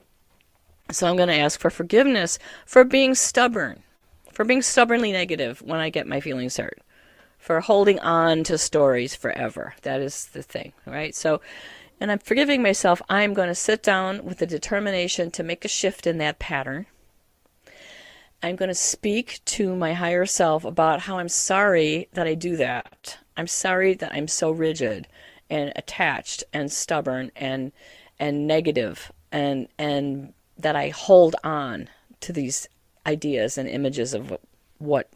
So 0.92 1.06
I'm 1.06 1.16
going 1.16 1.28
to 1.28 1.36
ask 1.36 1.60
for 1.60 1.68
forgiveness 1.68 2.38
for 2.64 2.84
being 2.84 3.14
stubborn, 3.14 3.82
for 4.32 4.44
being 4.44 4.62
stubbornly 4.62 5.12
negative 5.12 5.62
when 5.62 5.80
I 5.80 5.90
get 5.90 6.06
my 6.06 6.20
feelings 6.20 6.56
hurt, 6.56 6.80
for 7.38 7.60
holding 7.60 7.98
on 8.00 8.44
to 8.44 8.58
stories 8.58 9.14
forever. 9.14 9.74
That 9.82 10.00
is 10.00 10.26
the 10.26 10.42
thing, 10.42 10.72
right? 10.86 11.14
So, 11.14 11.40
and 12.00 12.10
I'm 12.10 12.18
forgiving 12.18 12.62
myself. 12.62 13.00
I'm 13.08 13.34
going 13.34 13.48
to 13.48 13.54
sit 13.54 13.82
down 13.82 14.24
with 14.24 14.38
the 14.38 14.46
determination 14.46 15.30
to 15.32 15.42
make 15.42 15.64
a 15.64 15.68
shift 15.68 16.06
in 16.06 16.18
that 16.18 16.38
pattern 16.38 16.86
I'm 18.44 18.56
going 18.56 18.70
to 18.70 18.74
speak 18.74 19.40
to 19.44 19.76
my 19.76 19.92
higher 19.92 20.26
self 20.26 20.64
about 20.64 21.00
how 21.00 21.18
I'm 21.18 21.28
sorry 21.28 22.08
that 22.14 22.26
I 22.26 22.34
do 22.34 22.56
that. 22.56 23.18
I'm 23.36 23.46
sorry 23.46 23.94
that 23.94 24.12
I'm 24.12 24.26
so 24.26 24.50
rigid 24.50 25.06
and 25.48 25.72
attached 25.76 26.42
and 26.52 26.72
stubborn 26.72 27.30
and 27.36 27.70
and 28.18 28.46
negative 28.46 29.12
and 29.30 29.68
and 29.78 30.32
that 30.58 30.74
I 30.74 30.88
hold 30.88 31.36
on 31.44 31.88
to 32.20 32.32
these 32.32 32.68
ideas 33.06 33.58
and 33.58 33.68
images 33.68 34.14
of 34.14 34.36
what 34.78 35.10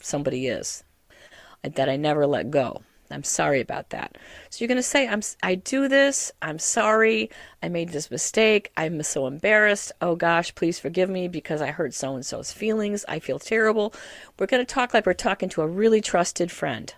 somebody 0.00 0.46
is 0.46 0.84
that 1.62 1.88
I 1.88 1.96
never 1.96 2.26
let 2.26 2.50
go. 2.50 2.82
I'm 3.10 3.24
sorry 3.24 3.60
about 3.60 3.90
that. 3.90 4.16
So 4.48 4.58
you're 4.58 4.68
going 4.68 4.76
to 4.76 4.82
say, 4.82 5.06
I'm, 5.06 5.20
I 5.42 5.54
do 5.54 5.86
this. 5.86 6.32
I'm 6.40 6.58
sorry. 6.58 7.30
I 7.62 7.68
made 7.68 7.90
this 7.90 8.10
mistake. 8.10 8.72
I'm 8.76 9.02
so 9.02 9.26
embarrassed. 9.26 9.92
Oh 10.00 10.16
gosh, 10.16 10.54
please 10.54 10.78
forgive 10.78 11.10
me 11.10 11.28
because 11.28 11.60
I 11.60 11.70
hurt 11.70 11.94
so 11.94 12.14
and 12.14 12.24
so's 12.24 12.52
feelings. 12.52 13.04
I 13.08 13.18
feel 13.18 13.38
terrible. 13.38 13.92
We're 14.38 14.46
going 14.46 14.64
to 14.64 14.74
talk 14.74 14.94
like 14.94 15.04
we're 15.06 15.12
talking 15.12 15.50
to 15.50 15.62
a 15.62 15.66
really 15.66 16.00
trusted 16.00 16.50
friend, 16.50 16.94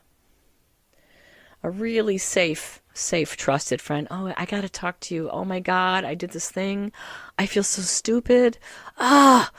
a 1.63 1.71
really 1.71 2.19
safe, 2.19 2.81
safe, 2.93 3.37
trusted 3.37 3.81
friend. 3.81 4.07
Oh, 4.11 4.33
I 4.37 4.45
got 4.45 4.61
to 4.61 4.69
talk 4.69 5.01
to 5.01 5.15
you. 5.15 5.31
Oh 5.31 5.45
my 5.45 5.59
God, 5.59 6.05
I 6.05 6.15
did 6.15 6.31
this 6.31 6.51
thing. 6.51 6.93
I 7.39 7.47
feel 7.47 7.65
so 7.65 7.83
stupid. 7.83 8.59
Ah. 8.99 9.51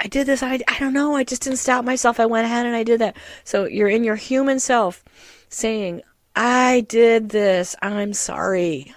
I 0.00 0.06
did 0.06 0.26
this. 0.26 0.42
I, 0.42 0.60
I 0.68 0.78
don't 0.78 0.92
know. 0.92 1.16
I 1.16 1.24
just 1.24 1.42
didn't 1.42 1.58
stop 1.58 1.84
myself. 1.84 2.20
I 2.20 2.26
went 2.26 2.46
ahead 2.46 2.66
and 2.66 2.76
I 2.76 2.84
did 2.84 3.00
that. 3.00 3.16
So 3.44 3.64
you're 3.64 3.88
in 3.88 4.04
your 4.04 4.16
human 4.16 4.60
self 4.60 5.04
saying, 5.48 6.02
I 6.36 6.86
did 6.88 7.30
this. 7.30 7.74
I'm 7.82 8.12
sorry. 8.12 8.94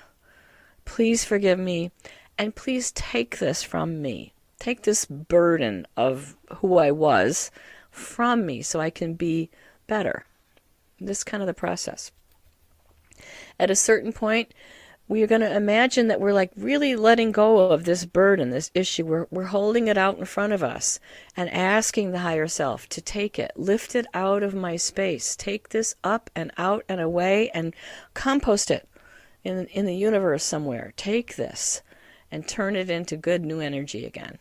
Please 0.85 1.25
forgive 1.25 1.57
me. 1.57 1.91
And 2.37 2.55
please 2.55 2.91
take 2.91 3.39
this 3.39 3.63
from 3.63 4.01
me. 4.01 4.33
Take 4.59 4.83
this 4.83 5.05
burden 5.05 5.87
of 5.97 6.35
who 6.57 6.77
I 6.77 6.91
was 6.91 7.49
from 7.89 8.45
me 8.45 8.61
so 8.61 8.79
I 8.79 8.89
can 8.89 9.15
be 9.15 9.49
better. 9.87 10.25
This 10.99 11.23
kind 11.23 11.41
of 11.41 11.47
the 11.47 11.53
process. 11.53 12.11
At 13.59 13.71
a 13.71 13.75
certain 13.75 14.13
point, 14.13 14.53
we 15.11 15.21
are 15.21 15.27
going 15.27 15.41
to 15.41 15.53
imagine 15.53 16.07
that 16.07 16.21
we're 16.21 16.31
like 16.31 16.53
really 16.55 16.95
letting 16.95 17.33
go 17.33 17.69
of 17.69 17.83
this 17.83 18.05
burden, 18.05 18.49
this 18.49 18.71
issue. 18.73 19.05
We're, 19.05 19.27
we're 19.29 19.43
holding 19.43 19.89
it 19.89 19.97
out 19.97 20.17
in 20.17 20.23
front 20.23 20.53
of 20.53 20.63
us 20.63 21.01
and 21.35 21.49
asking 21.49 22.11
the 22.11 22.19
higher 22.19 22.47
self 22.47 22.87
to 22.87 23.01
take 23.01 23.37
it, 23.37 23.51
lift 23.57 23.93
it 23.93 24.05
out 24.13 24.41
of 24.41 24.55
my 24.55 24.77
space, 24.77 25.35
take 25.35 25.67
this 25.67 25.95
up 26.01 26.29
and 26.33 26.49
out 26.57 26.85
and 26.87 27.01
away 27.01 27.49
and 27.53 27.75
compost 28.13 28.71
it 28.71 28.87
in, 29.43 29.65
in 29.65 29.85
the 29.85 29.97
universe 29.97 30.45
somewhere. 30.45 30.93
Take 30.95 31.35
this 31.35 31.81
and 32.31 32.47
turn 32.47 32.77
it 32.77 32.89
into 32.89 33.17
good 33.17 33.43
new 33.43 33.59
energy 33.59 34.05
again. 34.05 34.37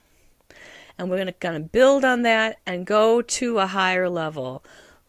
And 0.96 1.10
we're 1.10 1.16
going 1.16 1.26
to 1.26 1.32
kind 1.32 1.56
of 1.56 1.72
build 1.72 2.04
on 2.04 2.22
that 2.22 2.60
and 2.64 2.86
go 2.86 3.22
to 3.22 3.58
a 3.58 3.66
higher 3.66 4.08
level. 4.08 4.62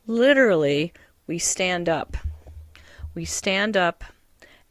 Literally, 0.07 0.91
we 1.27 1.37
stand 1.37 1.87
up. 1.87 2.17
We 3.13 3.25
stand 3.25 3.77
up 3.77 4.03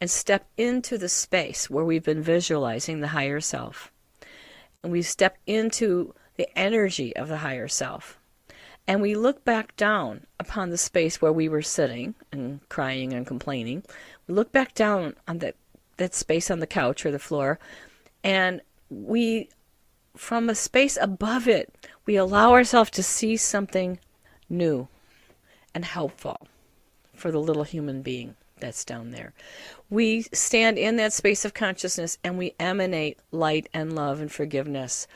and 0.00 0.10
step 0.10 0.46
into 0.56 0.96
the 0.96 1.08
space 1.08 1.68
where 1.68 1.84
we've 1.84 2.04
been 2.04 2.22
visualizing 2.22 3.00
the 3.00 3.08
higher 3.08 3.40
self. 3.40 3.92
and 4.82 4.90
we 4.90 5.02
step 5.02 5.36
into 5.46 6.14
the 6.36 6.48
energy 6.58 7.14
of 7.14 7.28
the 7.28 7.38
higher 7.38 7.68
self. 7.68 8.18
And 8.86 9.02
we 9.02 9.14
look 9.14 9.44
back 9.44 9.76
down 9.76 10.26
upon 10.38 10.70
the 10.70 10.78
space 10.78 11.20
where 11.20 11.32
we 11.32 11.50
were 11.50 11.60
sitting 11.60 12.14
and 12.32 12.66
crying 12.70 13.12
and 13.12 13.26
complaining. 13.26 13.82
We 14.26 14.34
look 14.34 14.52
back 14.52 14.74
down 14.74 15.16
on 15.28 15.38
that, 15.38 15.56
that 15.98 16.14
space 16.14 16.50
on 16.50 16.60
the 16.60 16.66
couch 16.66 17.04
or 17.04 17.10
the 17.10 17.18
floor, 17.18 17.58
and 18.24 18.62
we, 18.88 19.50
from 20.16 20.48
a 20.48 20.54
space 20.54 20.96
above 20.98 21.46
it, 21.46 21.74
we 22.06 22.16
allow 22.16 22.52
ourselves 22.52 22.90
to 22.92 23.02
see 23.02 23.36
something 23.36 23.98
new 24.48 24.88
and 25.74 25.84
helpful 25.84 26.48
for 27.14 27.30
the 27.30 27.38
little 27.38 27.64
human 27.64 28.00
being 28.00 28.34
that's 28.60 28.84
down 28.84 29.10
there. 29.10 29.32
We 29.88 30.22
stand 30.32 30.78
in 30.78 30.96
that 30.96 31.12
space 31.12 31.44
of 31.44 31.54
consciousness 31.54 32.18
and 32.22 32.38
we 32.38 32.54
emanate 32.58 33.18
light 33.30 33.68
and 33.72 33.94
love 33.94 34.20
and 34.20 34.30
forgiveness 34.30 35.06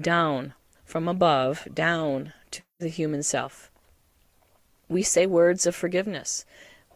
down 0.00 0.54
from 0.84 1.08
above, 1.08 1.66
down 1.72 2.32
to 2.50 2.62
the 2.78 2.88
human 2.88 3.22
self. 3.22 3.70
We 4.88 5.02
say 5.02 5.26
words 5.26 5.66
of 5.66 5.74
forgiveness. 5.74 6.44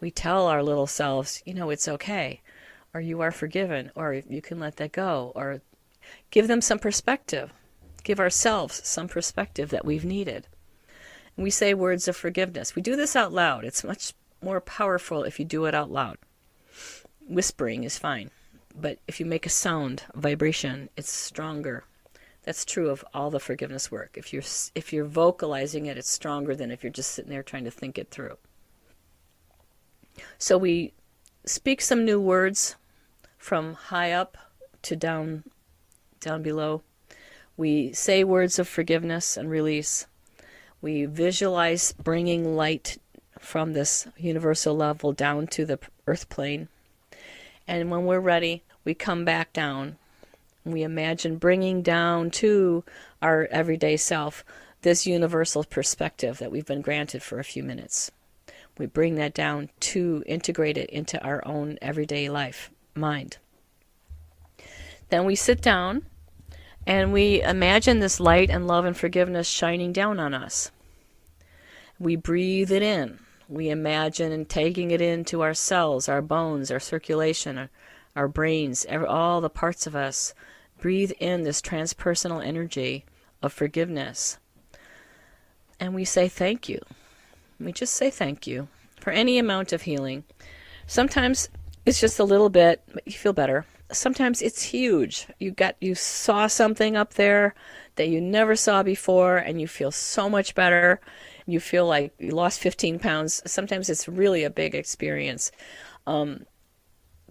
We 0.00 0.10
tell 0.10 0.46
our 0.46 0.62
little 0.62 0.86
selves, 0.86 1.42
you 1.46 1.54
know, 1.54 1.70
it's 1.70 1.88
okay, 1.88 2.42
or 2.92 3.00
you 3.00 3.20
are 3.22 3.32
forgiven, 3.32 3.90
or 3.94 4.12
you 4.12 4.42
can 4.42 4.60
let 4.60 4.76
that 4.76 4.92
go, 4.92 5.32
or 5.34 5.62
give 6.30 6.48
them 6.48 6.60
some 6.60 6.78
perspective. 6.78 7.52
Give 8.04 8.20
ourselves 8.20 8.86
some 8.86 9.08
perspective 9.08 9.70
that 9.70 9.84
we've 9.84 10.04
needed. 10.04 10.46
And 11.36 11.44
we 11.44 11.50
say 11.50 11.74
words 11.74 12.06
of 12.08 12.16
forgiveness. 12.16 12.76
We 12.76 12.82
do 12.82 12.96
this 12.96 13.16
out 13.16 13.32
loud. 13.32 13.64
It's 13.64 13.82
much 13.82 14.12
more 14.42 14.60
powerful 14.60 15.24
if 15.24 15.38
you 15.38 15.44
do 15.44 15.64
it 15.66 15.74
out 15.74 15.90
loud. 15.90 16.18
Whispering 17.28 17.84
is 17.84 17.98
fine, 17.98 18.30
but 18.74 18.98
if 19.08 19.18
you 19.18 19.26
make 19.26 19.46
a 19.46 19.50
sound, 19.50 20.04
a 20.14 20.20
vibration, 20.20 20.88
it's 20.96 21.10
stronger. 21.10 21.84
That's 22.44 22.64
true 22.64 22.90
of 22.90 23.04
all 23.12 23.30
the 23.30 23.40
forgiveness 23.40 23.90
work. 23.90 24.16
If 24.16 24.32
you're 24.32 24.44
if 24.74 24.92
you're 24.92 25.04
vocalizing 25.04 25.86
it, 25.86 25.98
it's 25.98 26.08
stronger 26.08 26.54
than 26.54 26.70
if 26.70 26.84
you're 26.84 26.92
just 26.92 27.10
sitting 27.10 27.30
there 27.30 27.42
trying 27.42 27.64
to 27.64 27.70
think 27.72 27.98
it 27.98 28.10
through. 28.10 28.38
So 30.38 30.56
we 30.56 30.92
speak 31.44 31.80
some 31.80 32.04
new 32.04 32.20
words 32.20 32.76
from 33.36 33.74
high 33.74 34.12
up 34.12 34.38
to 34.82 34.94
down 34.94 35.42
down 36.20 36.42
below. 36.42 36.82
We 37.56 37.92
say 37.92 38.22
words 38.22 38.58
of 38.58 38.68
forgiveness 38.68 39.36
and 39.36 39.50
release. 39.50 40.06
We 40.80 41.06
visualize 41.06 41.92
bringing 41.92 42.54
light 42.54 42.98
from 43.46 43.72
this 43.72 44.08
universal 44.16 44.76
level 44.76 45.12
down 45.12 45.46
to 45.46 45.64
the 45.64 45.78
earth 46.06 46.28
plane. 46.28 46.68
And 47.68 47.90
when 47.90 48.04
we're 48.04 48.20
ready, 48.20 48.64
we 48.84 48.92
come 48.92 49.24
back 49.24 49.52
down. 49.52 49.96
We 50.64 50.82
imagine 50.82 51.36
bringing 51.36 51.80
down 51.80 52.30
to 52.32 52.84
our 53.22 53.46
everyday 53.52 53.96
self 53.96 54.44
this 54.82 55.06
universal 55.06 55.62
perspective 55.64 56.38
that 56.38 56.50
we've 56.50 56.66
been 56.66 56.82
granted 56.82 57.22
for 57.22 57.38
a 57.38 57.44
few 57.44 57.62
minutes. 57.62 58.10
We 58.78 58.86
bring 58.86 59.14
that 59.14 59.32
down 59.32 59.70
to 59.80 60.22
integrate 60.26 60.76
it 60.76 60.90
into 60.90 61.22
our 61.24 61.46
own 61.46 61.78
everyday 61.80 62.28
life, 62.28 62.70
mind. 62.94 63.38
Then 65.08 65.24
we 65.24 65.36
sit 65.36 65.62
down 65.62 66.04
and 66.84 67.12
we 67.12 67.42
imagine 67.42 68.00
this 68.00 68.20
light 68.20 68.50
and 68.50 68.66
love 68.66 68.84
and 68.84 68.96
forgiveness 68.96 69.48
shining 69.48 69.92
down 69.92 70.18
on 70.18 70.34
us. 70.34 70.72
We 71.98 72.16
breathe 72.16 72.70
it 72.70 72.82
in 72.82 73.20
we 73.48 73.70
imagine 73.70 74.32
and 74.32 74.48
taking 74.48 74.90
it 74.90 75.00
into 75.00 75.40
our 75.40 75.54
cells, 75.54 76.08
our 76.08 76.22
bones, 76.22 76.70
our 76.70 76.80
circulation, 76.80 77.68
our, 78.14 78.28
brains, 78.28 78.86
all 78.86 79.40
the 79.40 79.50
parts 79.50 79.86
of 79.86 79.94
us. 79.94 80.34
Breathe 80.80 81.12
in 81.20 81.42
this 81.42 81.62
transpersonal 81.62 82.44
energy 82.44 83.04
of 83.42 83.52
forgiveness. 83.52 84.38
And 85.78 85.94
we 85.94 86.04
say 86.04 86.28
thank 86.28 86.68
you. 86.68 86.80
We 87.60 87.72
just 87.72 87.94
say 87.94 88.10
thank 88.10 88.46
you 88.46 88.68
for 89.00 89.10
any 89.10 89.38
amount 89.38 89.72
of 89.72 89.82
healing. 89.82 90.24
Sometimes 90.86 91.48
it's 91.84 92.00
just 92.00 92.18
a 92.18 92.24
little 92.24 92.48
bit, 92.48 92.82
but 92.92 93.06
you 93.06 93.12
feel 93.12 93.32
better. 93.32 93.64
Sometimes 93.92 94.42
it's 94.42 94.62
huge. 94.62 95.28
You 95.38 95.52
got 95.52 95.76
you 95.80 95.94
saw 95.94 96.48
something 96.48 96.96
up 96.96 97.14
there 97.14 97.54
that 97.94 98.08
you 98.08 98.20
never 98.20 98.56
saw 98.56 98.82
before 98.82 99.36
and 99.36 99.60
you 99.60 99.68
feel 99.68 99.90
so 99.92 100.28
much 100.28 100.54
better 100.54 101.00
you 101.46 101.60
feel 101.60 101.86
like 101.86 102.12
you 102.18 102.32
lost 102.32 102.60
15 102.60 102.98
pounds. 102.98 103.42
Sometimes 103.46 103.88
it's 103.88 104.08
really 104.08 104.44
a 104.44 104.50
big 104.50 104.74
experience. 104.74 105.52
Um, 106.06 106.46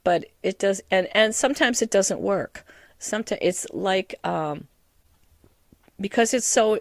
but 0.04 0.26
it 0.42 0.60
does, 0.60 0.82
and, 0.90 1.08
and 1.14 1.36
sometimes 1.36 1.82
it 1.82 1.92
doesn't 1.92 2.20
work. 2.20 2.66
Sometimes 3.00 3.40
it's 3.42 3.68
like, 3.72 4.16
um, 4.24 4.68
because 6.00 6.34
it's 6.34 6.48
so 6.48 6.80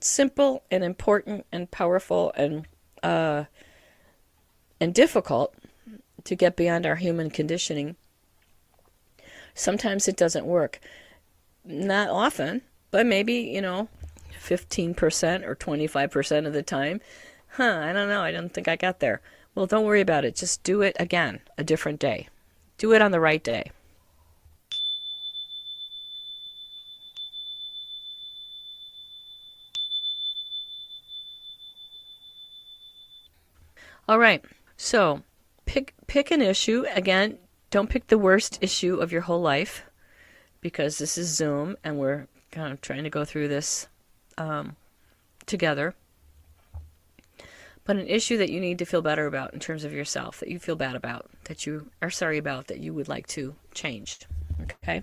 simple 0.00 0.62
and 0.70 0.82
important 0.82 1.44
and 1.52 1.70
powerful 1.70 2.32
and, 2.36 2.66
uh, 3.02 3.44
and 4.80 4.94
difficult 4.94 5.54
to 6.24 6.34
get 6.34 6.56
beyond 6.56 6.86
our 6.86 6.96
human 6.96 7.30
conditioning, 7.30 7.96
sometimes 9.54 10.08
it 10.08 10.16
doesn't 10.16 10.46
work. 10.46 10.80
Not 11.64 12.08
often, 12.08 12.62
but 12.90 13.06
maybe, 13.06 13.34
you 13.34 13.60
know, 13.60 13.88
15% 14.40 15.46
or 15.46 15.54
25% 15.54 16.46
of 16.46 16.52
the 16.52 16.62
time. 16.62 17.00
Huh, 17.52 17.80
I 17.84 17.92
don't 17.92 18.08
know. 18.08 18.22
I 18.22 18.32
don't 18.32 18.52
think 18.52 18.68
I 18.68 18.76
got 18.76 19.00
there. 19.00 19.20
Well, 19.54 19.66
don't 19.66 19.84
worry 19.84 20.00
about 20.00 20.24
it. 20.24 20.36
Just 20.36 20.62
do 20.62 20.82
it 20.82 20.96
again, 20.98 21.40
a 21.58 21.64
different 21.64 22.00
day. 22.00 22.28
Do 22.78 22.92
it 22.92 23.02
on 23.02 23.10
the 23.10 23.20
right 23.20 23.42
day. 23.42 23.70
All 34.08 34.18
right. 34.18 34.44
So, 34.76 35.22
pick 35.66 35.94
pick 36.08 36.32
an 36.32 36.42
issue. 36.42 36.84
Again, 36.94 37.38
don't 37.70 37.90
pick 37.90 38.08
the 38.08 38.18
worst 38.18 38.58
issue 38.60 38.96
of 38.96 39.12
your 39.12 39.20
whole 39.20 39.40
life 39.40 39.84
because 40.60 40.98
this 40.98 41.16
is 41.16 41.28
Zoom 41.28 41.76
and 41.84 41.98
we're 41.98 42.26
kind 42.50 42.72
of 42.72 42.80
trying 42.80 43.04
to 43.04 43.10
go 43.10 43.24
through 43.24 43.46
this 43.48 43.86
um, 44.40 44.76
together, 45.44 45.94
but 47.84 47.96
an 47.96 48.06
issue 48.06 48.38
that 48.38 48.50
you 48.50 48.58
need 48.58 48.78
to 48.78 48.86
feel 48.86 49.02
better 49.02 49.26
about 49.26 49.52
in 49.52 49.60
terms 49.60 49.84
of 49.84 49.92
yourself, 49.92 50.40
that 50.40 50.48
you 50.48 50.58
feel 50.58 50.76
bad 50.76 50.96
about, 50.96 51.28
that 51.44 51.66
you 51.66 51.90
are 52.00 52.10
sorry 52.10 52.38
about, 52.38 52.66
that 52.68 52.78
you 52.80 52.94
would 52.94 53.08
like 53.08 53.26
to 53.26 53.54
change. 53.74 54.20
Okay? 54.62 55.02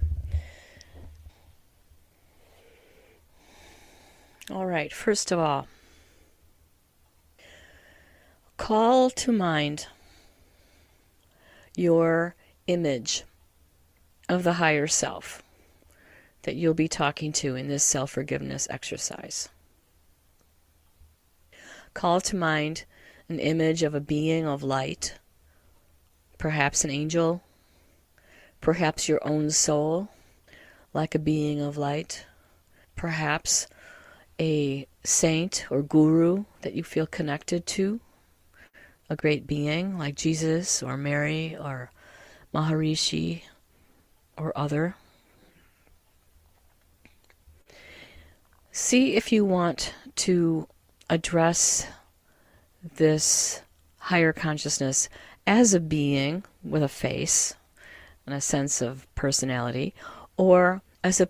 All 4.50 4.65
right, 4.65 4.91
first 4.91 5.32
of 5.32 5.39
all, 5.39 5.67
call 8.56 9.10
to 9.12 9.32
mind 9.32 9.88
your 11.76 12.34
image 12.65 13.23
of 14.28 14.43
the 14.43 14.54
higher 14.54 14.88
self 14.88 15.43
that 16.48 16.56
you'll 16.56 16.74
be 16.74 16.88
talking 16.88 17.34
to 17.34 17.58
in 17.58 17.68
this 17.68 17.84
self 17.84 18.12
forgiveness 18.12 18.70
exercise. 18.70 19.50
Call 21.94 22.22
to 22.22 22.38
mind 22.38 22.86
an 23.28 23.38
image 23.38 23.84
of 23.84 23.94
a 23.94 24.00
being 24.00 24.48
of 24.48 24.64
light, 24.64 25.20
perhaps 26.38 26.86
an 26.86 26.90
angel, 26.90 27.44
perhaps 28.62 29.10
your 29.10 29.20
own 29.28 29.52
soul, 29.52 30.08
like 30.94 31.14
a 31.14 31.20
being 31.20 31.60
of 31.60 31.76
light, 31.76 32.26
perhaps 32.96 33.68
a 34.40 34.88
saint 35.04 35.66
or 35.70 35.84
guru 35.84 36.46
that 36.62 36.76
you 36.76 36.82
feel 36.82 37.06
connected 37.06 37.66
to, 37.66 38.00
a 39.10 39.18
great 39.18 39.46
being 39.46 39.98
like 39.98 40.16
Jesus 40.16 40.82
or 40.82 40.96
Mary 40.96 41.58
or 41.60 41.92
Maharishi 42.54 43.42
or 44.38 44.58
other. 44.58 44.96
See 48.80 49.16
if 49.16 49.32
you 49.32 49.44
want 49.44 49.96
to 50.18 50.68
address 51.10 51.88
this 52.98 53.63
higher 53.98 54.32
consciousness 54.32 55.10
as 55.48 55.74
a 55.74 55.80
being 55.80 56.44
with 56.63 56.84
a 56.84 56.88
face 56.88 57.56
and 58.28 58.36
a 58.36 58.40
sense 58.40 58.80
of 58.80 59.08
personality, 59.16 59.96
or 60.38 60.84
as 61.04 61.20
a 61.20 61.30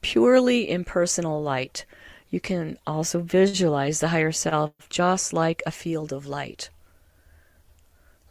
purely 0.00 0.70
impersonal 0.70 1.42
light. 1.42 1.84
You 2.30 2.40
can 2.40 2.78
also 2.86 3.20
visualize 3.20 4.00
the 4.00 4.08
higher 4.08 4.32
self 4.32 4.72
just 4.88 5.34
like 5.34 5.62
a 5.66 5.70
field 5.70 6.14
of 6.14 6.26
light, 6.26 6.70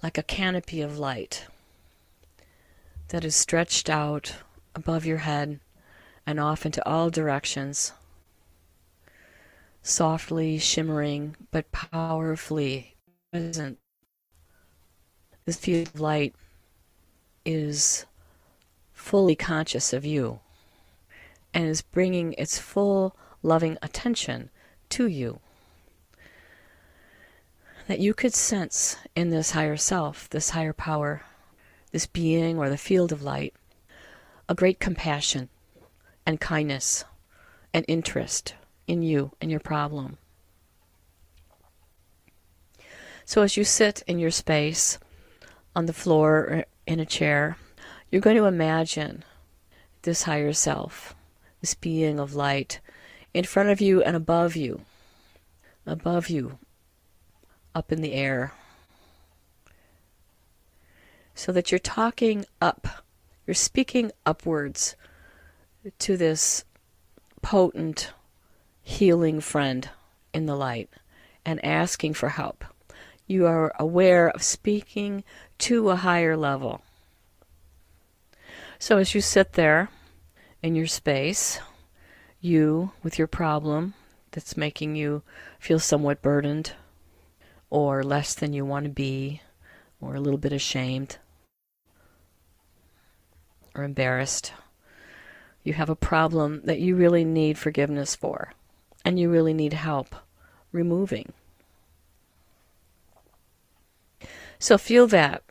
like 0.01 0.17
a 0.17 0.23
canopy 0.23 0.82
of 0.82 0.97
light 0.97 1.45
that 3.10 3.23
is 3.23 3.36
stretched 3.36 3.91
out 3.91 4.38
above 4.73 5.06
your 5.06 5.19
head 5.19 5.60
and 6.25 6.39
off 6.39 6.65
into 6.65 6.84
all 6.84 7.12
directions 7.12 7.93
softly 9.88 10.58
shimmering 10.58 11.36
but 11.50 11.71
powerfully 11.71 12.95
present. 13.32 13.80
This 15.45 15.58
field 15.58 15.88
of 15.88 16.02
light 16.02 16.36
is 17.45 18.06
fully 18.91 19.36
conscious 19.36 19.93
of 19.93 20.06
you. 20.06 20.41
and 21.54 21.65
is 21.65 21.82
bringing 21.82 22.34
its 22.34 22.60
full 22.60 23.15
loving 23.41 23.78
attention 23.82 24.50
to 24.89 25.08
you. 25.08 25.39
That 27.88 28.00
you 28.00 28.13
could 28.13 28.34
sense 28.34 28.97
in 29.15 29.30
this 29.30 29.52
higher 29.52 29.78
self, 29.78 30.30
this 30.30 30.52
higher 30.52 30.73
power, 30.73 31.21
this 31.91 32.06
being 32.06 32.60
or 32.60 32.69
the 32.69 32.78
field 32.78 33.12
of 33.12 33.23
light, 33.23 33.56
a 34.50 34.54
great 34.54 34.80
compassion 34.80 35.50
and 36.26 36.39
kindness 36.39 37.06
and 37.73 37.86
interest 37.88 38.54
in 38.88 39.04
you 39.04 39.32
and 39.39 39.52
your 39.52 39.60
problem. 39.60 40.17
So 43.26 43.41
as 43.41 43.58
you 43.58 43.63
sit 43.63 44.04
in 44.08 44.19
your 44.19 44.32
space, 44.32 44.97
on 45.78 45.86
the 45.86 45.93
floor 45.93 46.38
or 46.38 46.65
in 46.88 47.00
a 47.00 47.06
chair, 47.06 47.56
you're 48.10 48.19
going 48.19 48.36
to 48.36 48.45
imagine 48.45 49.23
this 50.02 50.23
higher 50.23 50.52
self, 50.52 51.13
this 51.62 51.76
being 51.76 52.19
of 52.19 52.34
light, 52.34 52.80
in 53.32 53.43
front 53.43 53.69
of 53.69 53.80
you 53.80 54.02
and 54.02 54.15
above 54.15 54.56
you, 54.56 54.82
above 55.86 56.30
you, 56.30 56.58
up 57.76 57.91
in 57.91 58.02
the 58.02 58.13
air. 58.13 58.54
So 61.36 61.52
that 61.52 61.71
you're 61.71 61.78
talking 61.78 62.45
up, 62.60 62.88
you're 63.45 63.54
speaking 63.54 64.12
upwards 64.26 64.95
to 66.00 66.17
this 66.17 66.65
potent, 67.43 68.13
healing 68.88 69.41
friend 69.41 69.89
in 70.34 70.45
the 70.45 70.56
light 70.56 70.89
and 71.45 71.63
asking 71.63 72.13
for 72.13 72.30
help 72.30 72.63
you 73.28 73.45
are 73.45 73.73
aware 73.78 74.30
of 74.30 74.41
speaking 74.41 75.26
to 75.58 75.89
a 75.89 75.97
higher 75.97 76.38
level. 76.38 76.82
So 78.80 78.97
as 78.97 79.13
you 79.13 79.19
sit 79.19 79.54
there 79.54 79.89
in 80.63 80.73
your 80.73 80.88
space, 80.88 81.60
you 82.39 82.91
with 83.04 83.17
your 83.19 83.28
problem 83.28 83.93
that's 84.32 84.56
making 84.56 84.95
you 84.95 85.21
feel 85.60 85.80
somewhat 85.80 86.21
burdened 86.21 86.71
or 87.69 88.04
less 88.04 88.34
than 88.34 88.54
you 88.54 88.63
want 88.63 88.86
to 88.86 88.89
be 88.89 89.41
or 90.00 90.15
a 90.15 90.21
little 90.21 90.38
bit 90.38 90.54
ashamed 90.54 91.17
or 93.76 93.84
embarrassed. 93.84 94.54
You 95.62 95.73
have 95.73 95.89
a 95.89 95.95
problem 95.97 96.62
that 96.63 96.80
you 96.80 96.95
really 96.95 97.26
need 97.26 97.58
forgiveness 97.58 98.15
for 98.15 98.54
and 99.07 99.17
you 99.17 99.29
really 99.29 99.53
need 99.53 99.71
help 99.71 100.13
removing. 100.73 101.31
So 104.59 104.77
feel 104.77 105.07
that 105.07 105.43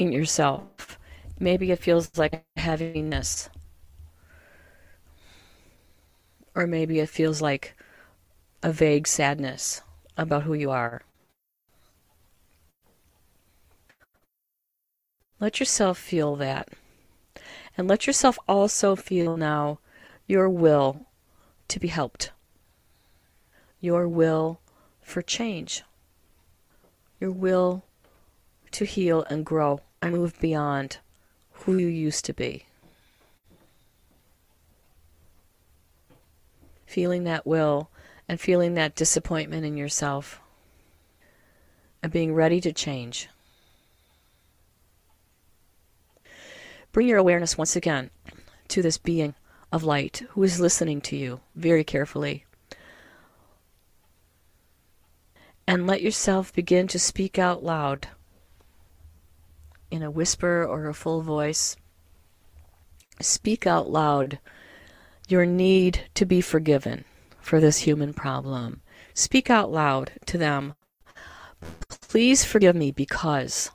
in 0.00 0.10
yourself. 0.10 0.98
Maybe 1.38 1.70
it 1.70 1.78
feels 1.78 2.10
like 2.18 2.44
heaviness. 2.56 3.48
Or 6.56 6.66
maybe 6.66 6.98
it 6.98 7.08
feels 7.08 7.40
like 7.40 7.76
a 8.64 8.72
vague 8.72 9.06
sadness 9.06 9.82
about 10.16 10.42
who 10.42 10.54
you 10.54 10.72
are. 10.72 11.02
Let 15.38 15.60
yourself 15.60 15.98
feel 15.98 16.34
that. 16.34 16.70
And 17.78 17.86
let 17.86 18.08
yourself 18.08 18.40
also 18.48 18.96
feel 18.96 19.36
now 19.36 19.78
your 20.26 20.48
will 20.48 21.06
to 21.68 21.78
be 21.78 21.86
helped, 21.86 22.32
your 23.84 24.08
will 24.08 24.58
for 25.02 25.20
change, 25.20 25.82
your 27.20 27.30
will 27.30 27.84
to 28.70 28.86
heal 28.86 29.22
and 29.28 29.44
grow 29.44 29.78
and 30.00 30.12
move 30.12 30.40
beyond 30.40 30.96
who 31.52 31.76
you 31.76 31.86
used 31.86 32.24
to 32.24 32.32
be. 32.32 32.64
Feeling 36.86 37.24
that 37.24 37.46
will 37.46 37.90
and 38.26 38.40
feeling 38.40 38.72
that 38.74 38.94
disappointment 38.94 39.66
in 39.66 39.76
yourself 39.76 40.40
and 42.02 42.10
being 42.10 42.34
ready 42.34 42.62
to 42.62 42.72
change. 42.72 43.28
Bring 46.90 47.06
your 47.06 47.18
awareness 47.18 47.58
once 47.58 47.76
again 47.76 48.08
to 48.68 48.80
this 48.80 48.96
being 48.96 49.34
of 49.70 49.84
light 49.84 50.22
who 50.30 50.42
is 50.42 50.58
listening 50.58 51.02
to 51.02 51.16
you 51.16 51.40
very 51.54 51.84
carefully. 51.84 52.43
And 55.66 55.86
let 55.86 56.02
yourself 56.02 56.52
begin 56.52 56.88
to 56.88 56.98
speak 56.98 57.38
out 57.38 57.64
loud 57.64 58.08
in 59.90 60.02
a 60.02 60.10
whisper 60.10 60.64
or 60.64 60.86
a 60.86 60.94
full 60.94 61.22
voice. 61.22 61.76
Speak 63.20 63.66
out 63.66 63.90
loud 63.90 64.38
your 65.28 65.46
need 65.46 66.02
to 66.14 66.26
be 66.26 66.40
forgiven 66.40 67.04
for 67.40 67.60
this 67.60 67.78
human 67.78 68.12
problem. 68.12 68.82
Speak 69.14 69.48
out 69.48 69.70
loud 69.70 70.12
to 70.26 70.36
them, 70.36 70.74
please 72.08 72.44
forgive 72.44 72.74
me 72.74 72.90
because, 72.90 73.70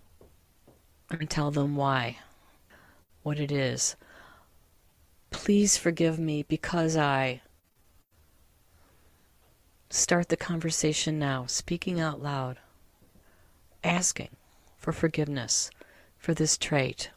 and 1.10 1.30
tell 1.30 1.52
them 1.52 1.76
why, 1.76 2.18
what 3.24 3.40
it 3.40 3.52
is. 3.52 3.96
Please 5.32 5.78
forgive 5.78 6.20
me 6.20 6.44
because 6.44 6.98
I. 6.98 7.42
Start 9.92 10.30
the 10.30 10.38
conversation 10.38 11.18
now, 11.18 11.48
speaking 11.48 12.00
out 12.00 12.22
loud, 12.22 12.60
asking 13.84 14.30
for 14.78 14.92
forgiveness 14.92 15.72
for 16.18 16.34
this 16.34 16.58
trait. 16.58 17.10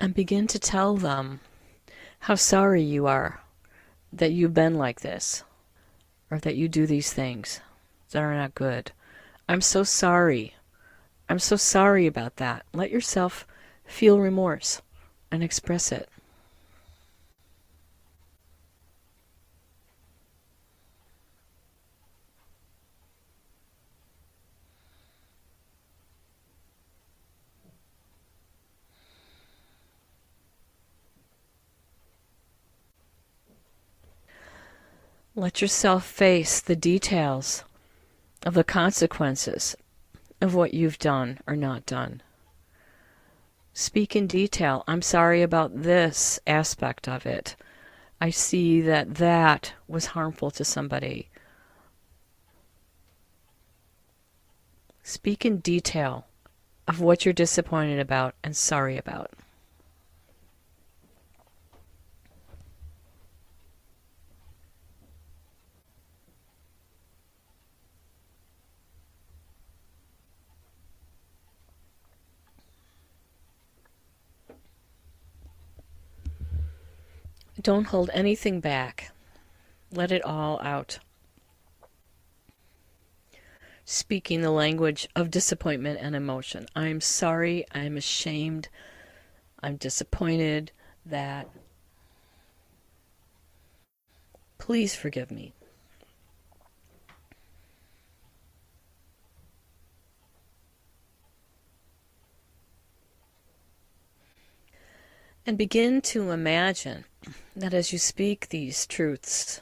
and 0.00 0.14
begin 0.14 0.46
to 0.46 0.60
tell 0.60 0.96
them 0.96 1.40
how 2.28 2.34
sorry 2.34 2.82
you 2.82 3.06
are 3.06 3.40
that 4.12 4.32
you've 4.32 4.52
been 4.52 4.74
like 4.74 5.00
this 5.00 5.44
or 6.30 6.38
that 6.38 6.56
you 6.56 6.68
do 6.68 6.86
these 6.86 7.10
things 7.10 7.62
that 8.10 8.22
are 8.22 8.34
not 8.34 8.54
good. 8.54 8.92
I'm 9.48 9.62
so 9.62 9.82
sorry. 9.82 10.54
I'm 11.26 11.38
so 11.38 11.56
sorry 11.56 12.06
about 12.06 12.36
that. 12.36 12.66
Let 12.74 12.90
yourself 12.90 13.46
feel 13.86 14.20
remorse 14.20 14.82
and 15.30 15.42
express 15.42 15.90
it. 15.90 16.10
Let 35.38 35.62
yourself 35.62 36.04
face 36.04 36.60
the 36.60 36.74
details 36.74 37.62
of 38.44 38.54
the 38.54 38.64
consequences 38.64 39.76
of 40.40 40.52
what 40.52 40.74
you've 40.74 40.98
done 40.98 41.38
or 41.46 41.54
not 41.54 41.86
done. 41.86 42.22
Speak 43.72 44.16
in 44.16 44.26
detail. 44.26 44.82
I'm 44.88 45.00
sorry 45.00 45.42
about 45.42 45.84
this 45.84 46.40
aspect 46.44 47.06
of 47.06 47.24
it. 47.24 47.54
I 48.20 48.30
see 48.30 48.80
that 48.80 49.14
that 49.14 49.74
was 49.86 50.06
harmful 50.06 50.50
to 50.50 50.64
somebody. 50.64 51.28
Speak 55.04 55.46
in 55.46 55.58
detail 55.58 56.26
of 56.88 57.00
what 57.00 57.24
you're 57.24 57.32
disappointed 57.32 58.00
about 58.00 58.34
and 58.42 58.56
sorry 58.56 58.98
about. 58.98 59.30
Don't 77.60 77.86
hold 77.86 78.10
anything 78.14 78.60
back. 78.60 79.10
Let 79.90 80.12
it 80.12 80.24
all 80.24 80.60
out. 80.62 81.00
Speaking 83.84 84.42
the 84.42 84.50
language 84.50 85.08
of 85.16 85.30
disappointment 85.30 85.98
and 86.00 86.14
emotion. 86.14 86.66
I'm 86.76 87.00
sorry, 87.00 87.64
I'm 87.72 87.96
ashamed, 87.96 88.68
I'm 89.60 89.76
disappointed 89.76 90.72
that. 91.06 91.48
Please 94.58 94.94
forgive 94.94 95.30
me. 95.30 95.54
And 105.46 105.56
begin 105.56 106.02
to 106.02 106.30
imagine 106.30 107.06
that 107.56 107.74
as 107.74 107.92
you 107.92 107.98
speak 107.98 108.48
these 108.48 108.86
truths, 108.86 109.60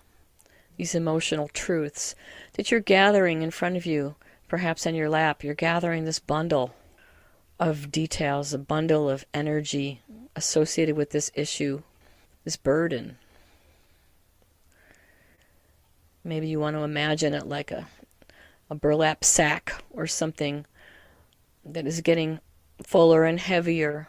these 0.76 0.94
emotional 0.94 1.48
truths, 1.48 2.14
that 2.54 2.70
you're 2.70 2.80
gathering 2.80 3.42
in 3.42 3.50
front 3.50 3.76
of 3.76 3.86
you, 3.86 4.14
perhaps 4.48 4.86
on 4.86 4.94
your 4.94 5.08
lap, 5.08 5.42
you're 5.42 5.54
gathering 5.54 6.04
this 6.04 6.18
bundle 6.18 6.74
of 7.58 7.90
details, 7.90 8.52
a 8.52 8.58
bundle 8.58 9.08
of 9.08 9.24
energy 9.32 10.02
associated 10.34 10.96
with 10.96 11.10
this 11.10 11.30
issue, 11.34 11.82
this 12.44 12.56
burden. 12.56 13.16
Maybe 16.22 16.48
you 16.48 16.60
want 16.60 16.76
to 16.76 16.82
imagine 16.82 17.34
it 17.34 17.46
like 17.46 17.70
a, 17.70 17.86
a 18.68 18.74
burlap 18.74 19.24
sack 19.24 19.82
or 19.90 20.06
something 20.06 20.66
that 21.64 21.86
is 21.86 22.00
getting 22.00 22.40
fuller 22.82 23.24
and 23.24 23.40
heavier 23.40 24.08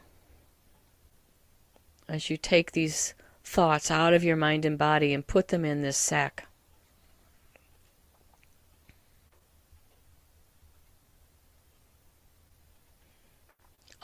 as 2.08 2.30
you 2.30 2.38
take 2.38 2.72
these 2.72 3.14
thoughts 3.48 3.90
out 3.90 4.14
of 4.14 4.24
your 4.24 4.36
mind 4.36 4.66
and 4.66 4.78
body 4.78 5.14
and 5.14 5.26
put 5.26 5.48
them 5.48 5.64
in 5.64 5.82
this 5.82 5.98
sack. 5.98 6.48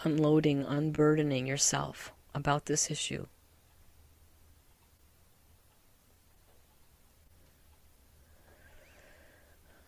Unloading, 0.04 0.64
unburdening 0.64 1.46
yourself 1.46 2.14
about 2.34 2.66
this 2.66 2.90
issue. 2.90 3.28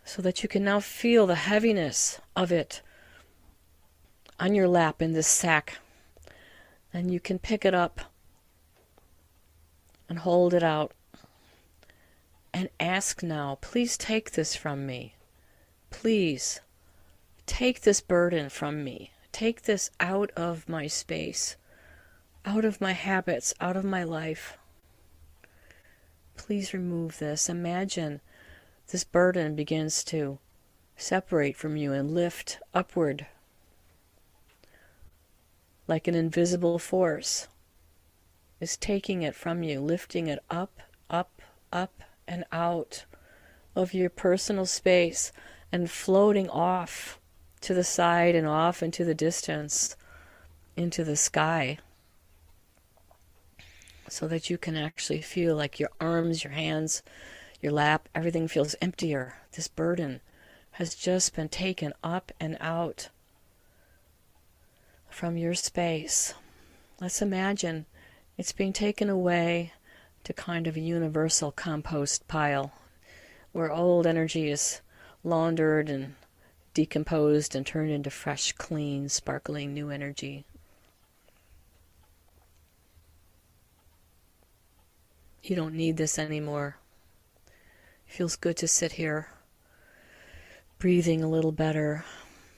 So 0.03 0.21
that 0.21 0.43
you 0.43 0.49
can 0.49 0.63
now 0.63 0.79
feel 0.79 1.25
the 1.25 1.35
heaviness 1.35 2.19
of 2.35 2.51
it 2.51 2.81
on 4.39 4.53
your 4.53 4.67
lap 4.67 5.01
in 5.01 5.13
this 5.13 5.27
sack. 5.27 5.79
And 6.93 7.11
you 7.11 7.19
can 7.19 7.39
pick 7.39 7.65
it 7.65 7.73
up 7.73 8.01
and 10.07 10.19
hold 10.19 10.53
it 10.53 10.63
out 10.63 10.93
and 12.53 12.69
ask 12.79 13.21
now, 13.21 13.57
please 13.61 13.97
take 13.97 14.31
this 14.31 14.55
from 14.55 14.85
me. 14.85 15.15
Please 15.89 16.61
take 17.45 17.81
this 17.81 18.01
burden 18.01 18.49
from 18.49 18.83
me. 18.83 19.11
Take 19.31 19.63
this 19.63 19.91
out 19.99 20.31
of 20.37 20.69
my 20.69 20.87
space, 20.87 21.57
out 22.45 22.63
of 22.63 22.79
my 22.79 22.93
habits, 22.93 23.53
out 23.59 23.75
of 23.75 23.83
my 23.83 24.03
life. 24.03 24.57
Please 26.37 26.73
remove 26.73 27.19
this. 27.19 27.49
Imagine 27.49 28.21
this 28.91 29.03
burden 29.03 29.55
begins 29.55 30.03
to 30.05 30.39
separate 30.95 31.57
from 31.57 31.75
you 31.75 31.91
and 31.91 32.11
lift 32.11 32.59
upward 32.73 33.27
like 35.87 36.07
an 36.07 36.15
invisible 36.15 36.79
force 36.79 37.47
is 38.59 38.77
taking 38.77 39.21
it 39.21 39.35
from 39.35 39.63
you, 39.63 39.79
lifting 39.79 40.27
it 40.27 40.39
up, 40.49 40.79
up, 41.09 41.41
up, 41.71 42.01
and 42.27 42.45
out 42.51 43.05
of 43.75 43.93
your 43.93 44.09
personal 44.09 44.65
space 44.65 45.31
and 45.71 45.91
floating 45.91 46.49
off 46.49 47.19
to 47.61 47.73
the 47.73 47.83
side 47.83 48.35
and 48.35 48.47
off 48.47 48.81
into 48.81 49.03
the 49.03 49.15
distance, 49.15 49.95
into 50.77 51.03
the 51.03 51.15
sky, 51.15 51.77
so 54.07 54.27
that 54.27 54.49
you 54.49 54.57
can 54.57 54.75
actually 54.75 55.21
feel 55.21 55.55
like 55.55 55.79
your 55.79 55.89
arms, 55.99 56.43
your 56.43 56.53
hands, 56.53 57.01
your 57.61 57.71
lap, 57.71 58.07
everything 58.13 58.47
feels 58.47 58.75
emptier. 58.81 59.35
This 59.53 59.67
burden 59.67 60.21
has 60.71 60.93
just 60.93 61.35
been 61.35 61.49
taken 61.49 61.93
up 62.03 62.31
and 62.39 62.57
out 62.59 63.09
from 65.09 65.37
your 65.37 65.53
space. 65.53 66.33
Let's 67.01 67.21
imagine 67.21 67.85
it's 68.37 68.51
being 68.51 68.73
taken 68.73 69.09
away 69.09 69.73
to 70.23 70.33
kind 70.33 70.67
of 70.67 70.75
a 70.75 70.81
universal 70.81 71.51
compost 71.51 72.27
pile 72.27 72.73
where 73.51 73.71
old 73.71 74.05
energy 74.05 74.49
is 74.49 74.81
laundered 75.23 75.89
and 75.89 76.15
decomposed 76.73 77.55
and 77.55 77.65
turned 77.65 77.91
into 77.91 78.09
fresh, 78.09 78.51
clean, 78.51 79.07
sparkling 79.07 79.73
new 79.73 79.89
energy. 79.89 80.43
You 85.41 85.55
don't 85.55 85.75
need 85.75 85.95
this 85.97 86.19
anymore. 86.19 86.77
It 88.07 88.13
feels 88.13 88.35
good 88.35 88.57
to 88.57 88.67
sit 88.67 88.93
here, 88.93 89.29
breathing 90.79 91.23
a 91.23 91.29
little 91.29 91.51
better 91.51 92.03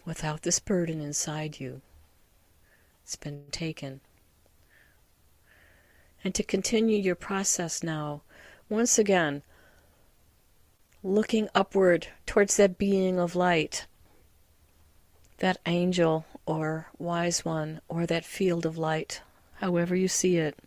without 0.06 0.42
this 0.42 0.60
burden 0.60 1.02
inside 1.02 1.60
you. 1.60 1.82
It's 3.04 3.16
been 3.16 3.44
taken. 3.52 4.02
And 6.28 6.36
to 6.36 6.44
continue 6.44 6.98
your 7.00 7.16
process 7.16 7.82
now, 7.82 8.22
once 8.68 9.00
again, 9.00 9.44
looking 11.02 11.48
upward 11.56 12.10
towards 12.26 12.58
that 12.58 12.78
being 12.78 13.18
of 13.18 13.34
light, 13.34 13.88
that 15.38 15.58
angel 15.66 16.26
or 16.46 16.90
wise 16.98 17.46
one 17.46 17.80
or 17.88 18.06
that 18.06 18.26
field 18.26 18.66
of 18.66 18.78
light, 18.78 19.22
however 19.62 19.96
you 19.96 20.10
see 20.10 20.36
it. 20.36 20.60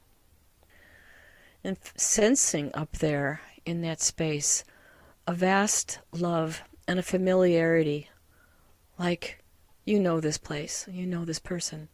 And 1.62 1.77
sensing 1.94 2.70
up 2.73 2.92
there 2.92 3.42
in 3.66 3.83
that 3.83 4.01
space 4.01 4.64
a 5.27 5.35
vast 5.35 5.99
love 6.11 6.62
and 6.88 6.99
a 6.99 7.03
familiarity, 7.03 8.09
like 8.99 9.44
you 9.85 10.01
know 10.01 10.20
this 10.20 10.38
place, 10.38 10.88
you 10.90 11.05
know 11.05 11.27
this 11.27 11.38
person. 11.38 11.90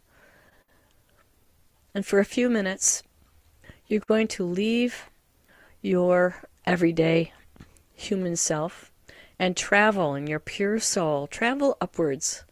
And 1.92 2.07
for 2.07 2.20
a 2.20 2.24
few 2.24 2.48
minutes, 2.48 3.02
you're 3.88 4.01
going 4.01 4.29
to 4.29 4.44
leave 4.44 5.09
your 5.81 6.42
everyday 6.64 7.33
human 7.94 8.37
self 8.37 8.90
and 9.38 9.57
travel 9.57 10.14
in 10.14 10.27
your 10.27 10.40
pure 10.40 10.81
soul, 10.81 11.27
travel 11.27 11.77
upwards 11.81 12.44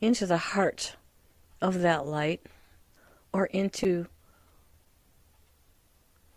into 0.00 0.26
the 0.26 0.38
heart 0.38 0.96
of 1.60 1.80
that 1.80 2.06
light 2.06 2.42
or 3.32 3.46
into 3.46 4.06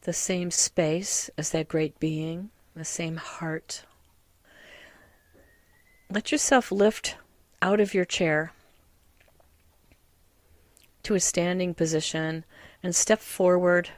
the 0.01 0.13
same 0.13 0.49
space 0.49 1.29
as 1.37 1.51
that 1.51 1.67
great 1.67 1.99
being, 1.99 2.49
the 2.75 2.85
same 2.85 3.17
heart. 3.17 3.85
Let 6.09 6.31
yourself 6.31 6.71
lift 6.71 7.15
out 7.61 7.79
of 7.79 7.93
your 7.93 8.05
chair 8.05 8.51
to 11.03 11.13
a 11.13 11.19
standing 11.19 11.73
position 11.73 12.43
and 12.81 12.95
step 12.95 13.19
forward 13.19 13.89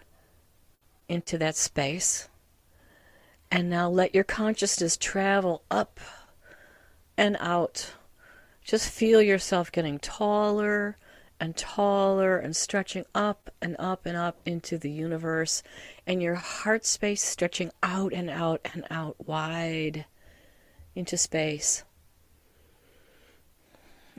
into 1.07 1.37
that 1.37 1.55
space. 1.55 2.29
And 3.51 3.69
now 3.69 3.89
let 3.89 4.15
your 4.15 4.23
consciousness 4.23 4.97
travel 4.97 5.63
up 5.69 5.99
and 7.17 7.37
out. 7.39 7.93
Just 8.63 8.89
feel 8.89 9.21
yourself 9.21 9.71
getting 9.71 9.99
taller 9.99 10.97
and 11.39 11.55
taller 11.57 12.37
and 12.37 12.55
stretching 12.55 13.05
up 13.13 13.49
and 13.61 13.75
up 13.77 14.05
and 14.05 14.15
up 14.15 14.39
into 14.45 14.77
the 14.77 14.89
universe, 14.89 15.61
and 16.07 16.21
your 16.21 16.35
heart 16.35 16.85
space 16.85 17.21
stretching 17.21 17.71
out 17.83 18.13
and 18.13 18.29
out 18.29 18.61
and 18.73 18.85
out 18.89 19.27
wide 19.27 20.05
into 20.95 21.17
space. 21.17 21.83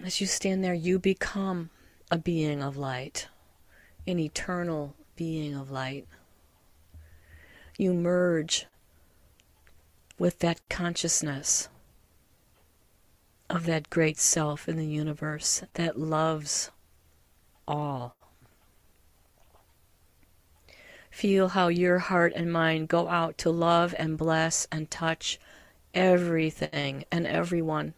As 0.05 0.21
you 0.21 0.27
stand 0.27 0.63
there, 0.63 0.75
you 0.75 0.99
become 0.99 1.71
a 2.11 2.19
being 2.19 2.63
of 2.63 2.77
light, 2.77 3.29
an 4.07 4.19
eternal 4.19 4.95
being 5.17 5.55
of 5.55 5.71
light. 5.71 6.07
You 7.77 7.93
merge 7.93 8.67
with 10.17 10.39
that 10.39 10.61
consciousness 10.69 11.69
of 13.51 13.67
that 13.67 13.91
great 13.91 14.19
self 14.19 14.69
in 14.69 14.77
the 14.77 14.87
universe 14.87 15.65
that 15.75 15.99
loves 15.99 16.71
all. 17.67 18.17
Feel 21.11 21.49
how 21.49 21.69
your 21.69 21.99
heart 21.99 22.33
and 22.37 22.53
mind 22.53 22.89
go 22.89 23.09
out 23.09 23.39
to 23.39 23.51
love 23.51 23.95
and 23.99 24.19
bless 24.19 24.67
and 24.71 24.91
touch 24.91 25.39
everything 25.95 27.05
and 27.11 27.27
everyone. 27.27 27.95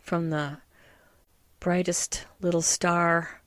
From 0.00 0.30
the 0.30 0.58
brightest 1.60 2.26
little 2.40 2.62
star 2.62 3.42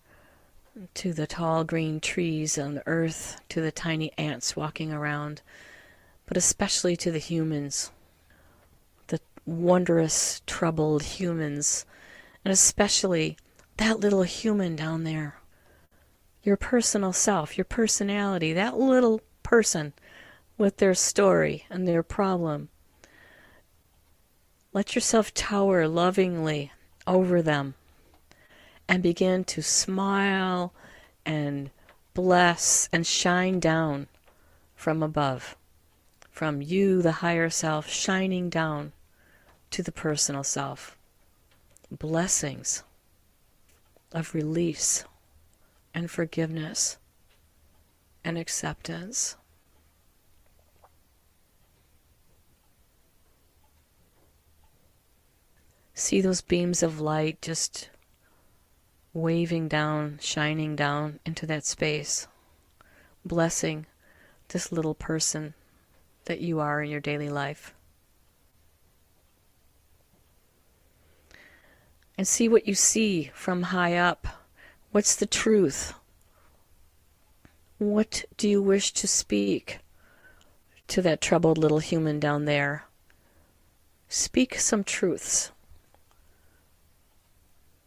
to 0.93 1.13
the 1.13 1.27
tall 1.27 1.63
green 1.63 1.99
trees 1.99 2.57
on 2.57 2.81
earth, 2.85 3.41
to 3.49 3.61
the 3.61 3.71
tiny 3.71 4.11
ants 4.17 4.55
walking 4.55 4.91
around, 4.91 5.41
but 6.25 6.37
especially 6.37 6.95
to 6.95 7.11
the 7.11 7.19
humans, 7.19 7.91
the 9.07 9.19
wondrous, 9.45 10.41
troubled 10.45 11.03
humans, 11.03 11.85
and 12.45 12.51
especially 12.51 13.37
that 13.77 13.99
little 13.99 14.23
human 14.23 14.75
down 14.75 15.03
there. 15.03 15.35
Your 16.43 16.57
personal 16.57 17.13
self, 17.13 17.57
your 17.57 17.65
personality, 17.65 18.53
that 18.53 18.77
little 18.77 19.21
person 19.43 19.93
with 20.57 20.77
their 20.77 20.95
story 20.95 21.65
and 21.69 21.87
their 21.87 22.03
problem. 22.03 22.69
Let 24.73 24.95
yourself 24.95 25.33
tower 25.33 25.87
lovingly 25.87 26.71
over 27.05 27.41
them 27.41 27.75
and 28.91 29.01
begin 29.01 29.41
to 29.41 29.61
smile 29.61 30.73
and 31.25 31.71
bless 32.13 32.89
and 32.91 33.07
shine 33.07 33.57
down 33.57 34.05
from 34.75 35.01
above, 35.01 35.55
from 36.29 36.61
you, 36.61 37.01
the 37.01 37.13
higher 37.13 37.49
self, 37.49 37.87
shining 37.89 38.49
down 38.49 38.91
to 39.69 39.81
the 39.81 39.93
personal 39.93 40.43
self. 40.43 40.97
Blessings 41.89 42.83
of 44.11 44.35
release 44.35 45.05
and 45.93 46.11
forgiveness 46.11 46.97
and 48.25 48.37
acceptance. 48.37 49.37
See 55.93 56.19
those 56.19 56.41
beams 56.41 56.83
of 56.83 56.99
light 56.99 57.41
just 57.41 57.90
waving 59.13 59.67
down, 59.67 60.17
shining 60.21 60.75
down 60.75 61.19
into 61.25 61.45
that 61.45 61.65
space, 61.65 62.27
blessing 63.25 63.85
this 64.49 64.71
little 64.71 64.95
person 64.95 65.53
that 66.25 66.39
you 66.39 66.59
are 66.59 66.81
in 66.81 66.89
your 66.89 66.99
daily 66.99 67.29
life. 67.29 67.73
And 72.17 72.27
see 72.27 72.47
what 72.47 72.67
you 72.67 72.75
see 72.75 73.31
from 73.33 73.63
high 73.63 73.97
up. 73.97 74.27
What's 74.91 75.15
the 75.15 75.25
truth? 75.25 75.93
What 77.79 78.25
do 78.37 78.47
you 78.47 78.61
wish 78.61 78.91
to 78.93 79.07
speak 79.07 79.79
to 80.87 81.01
that 81.01 81.21
troubled 81.21 81.57
little 81.57 81.79
human 81.79 82.19
down 82.19 82.45
there? 82.45 82.85
Speak 84.07 84.59
some 84.59 84.83
truths 84.83 85.51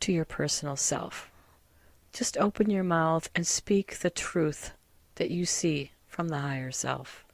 to 0.04 0.12
your 0.12 0.26
personal 0.26 0.76
self. 0.76 1.30
Just 2.12 2.36
open 2.36 2.68
your 2.68 2.84
mouth 2.84 3.30
and 3.34 3.46
speak 3.46 4.00
the 4.00 4.10
truth 4.10 4.72
that 5.14 5.30
you 5.30 5.46
see 5.46 5.92
from 6.06 6.28
the 6.28 6.40
higher 6.40 6.70
self. 6.70 7.24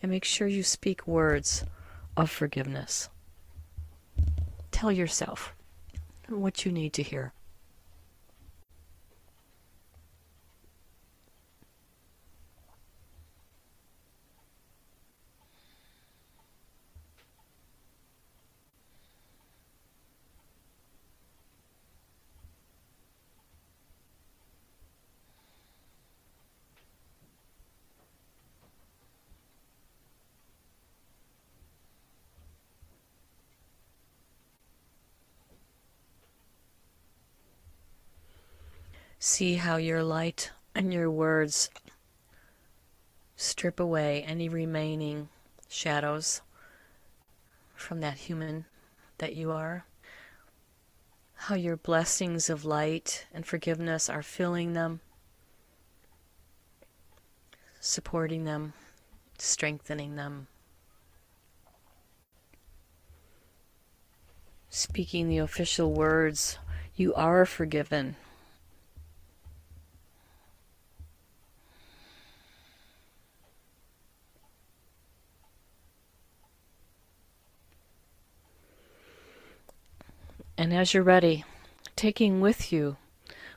And 0.00 0.10
make 0.10 0.24
sure 0.24 0.48
you 0.48 0.62
speak 0.62 1.06
words 1.06 1.62
of 2.16 2.30
forgiveness. 2.30 3.10
Tell 4.70 4.90
yourself 4.90 5.52
what 6.30 6.64
you 6.64 6.72
need 6.72 6.94
to 6.94 7.02
hear. 7.02 7.34
See 39.28 39.56
how 39.56 39.76
your 39.76 40.04
light 40.04 40.52
and 40.72 40.94
your 40.94 41.10
words 41.10 41.68
strip 43.34 43.80
away 43.80 44.22
any 44.22 44.48
remaining 44.48 45.30
shadows 45.68 46.42
from 47.74 47.98
that 48.02 48.18
human 48.18 48.66
that 49.18 49.34
you 49.34 49.50
are. 49.50 49.84
How 51.34 51.56
your 51.56 51.76
blessings 51.76 52.48
of 52.48 52.64
light 52.64 53.26
and 53.34 53.44
forgiveness 53.44 54.08
are 54.08 54.22
filling 54.22 54.74
them, 54.74 55.00
supporting 57.80 58.44
them, 58.44 58.74
strengthening 59.38 60.14
them. 60.14 60.46
Speaking 64.70 65.28
the 65.28 65.38
official 65.38 65.92
words, 65.92 66.60
you 66.94 67.12
are 67.14 67.44
forgiven. 67.44 68.14
And 80.58 80.72
as 80.72 80.94
you're 80.94 81.02
ready, 81.02 81.44
taking 81.96 82.40
with 82.40 82.72
you 82.72 82.96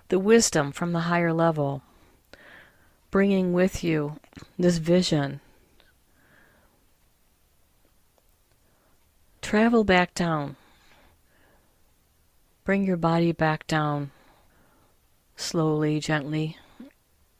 the 0.10 0.20
wisdom 0.20 0.72
from 0.72 0.92
the 0.92 1.02
higher 1.02 1.32
level, 1.32 1.82
bringing 3.10 3.54
with 3.54 3.84
you 3.84 4.20
this 4.58 4.78
vision. 4.78 5.40
Travel 9.42 9.84
back 9.84 10.14
down. 10.14 10.58
Bring 12.66 12.84
your 12.84 12.98
body 12.98 13.32
back 13.32 13.66
down 13.66 14.12
slowly, 15.38 16.02
gently, 16.02 16.58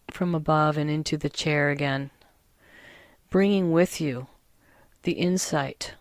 from 0.10 0.34
above 0.34 0.78
and 0.78 0.90
into 0.90 1.18
the 1.18 1.30
chair 1.30 1.70
again, 1.70 2.12
bringing 3.30 3.72
with 3.72 4.00
you 4.00 4.28
the 5.04 5.12
insight 5.14 5.96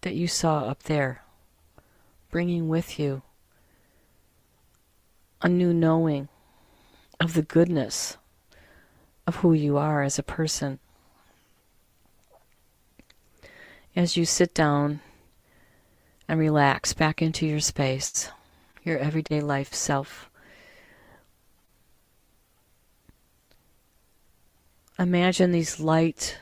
that 0.00 0.14
you 0.14 0.26
saw 0.26 0.60
up 0.60 0.84
there 0.84 1.22
bringing 2.30 2.68
with 2.68 2.98
you 2.98 3.22
a 5.40 5.48
new 5.48 5.72
knowing 5.72 6.28
of 7.20 7.34
the 7.34 7.42
goodness 7.42 8.16
of 9.26 9.36
who 9.36 9.52
you 9.52 9.76
are 9.76 10.02
as 10.02 10.18
a 10.18 10.22
person. 10.22 10.78
As 13.94 14.16
you 14.16 14.24
sit 14.24 14.54
down 14.54 15.00
and 16.28 16.38
relax 16.38 16.92
back 16.92 17.20
into 17.22 17.46
your 17.46 17.60
space, 17.60 18.30
your 18.84 18.98
everyday 18.98 19.40
life 19.40 19.72
self, 19.74 20.30
imagine 24.98 25.52
these 25.52 25.80
light 25.80 26.38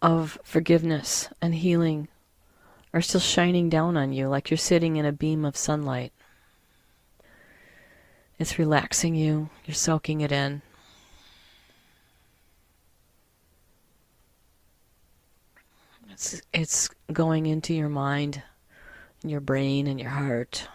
of 0.00 0.38
forgiveness 0.42 1.28
and 1.40 1.54
healing 1.54 2.08
are 2.92 3.00
still 3.00 3.20
shining 3.20 3.68
down 3.68 3.96
on 3.96 4.12
you 4.12 4.28
like 4.28 4.50
you're 4.50 4.58
sitting 4.58 4.96
in 4.96 5.06
a 5.06 5.12
beam 5.12 5.44
of 5.44 5.56
sunlight. 5.56 6.12
It's 8.38 8.58
relaxing 8.58 9.14
you, 9.14 9.48
you're 9.64 9.74
soaking 9.74 10.20
it 10.20 10.32
in. 10.32 10.62
It's, 16.10 16.42
it's 16.52 16.90
going 17.12 17.46
into 17.46 17.72
your 17.72 17.88
mind, 17.88 18.42
and 19.22 19.30
your 19.30 19.40
brain, 19.40 19.86
and 19.86 19.98
your 19.98 20.10
heart. 20.10 20.68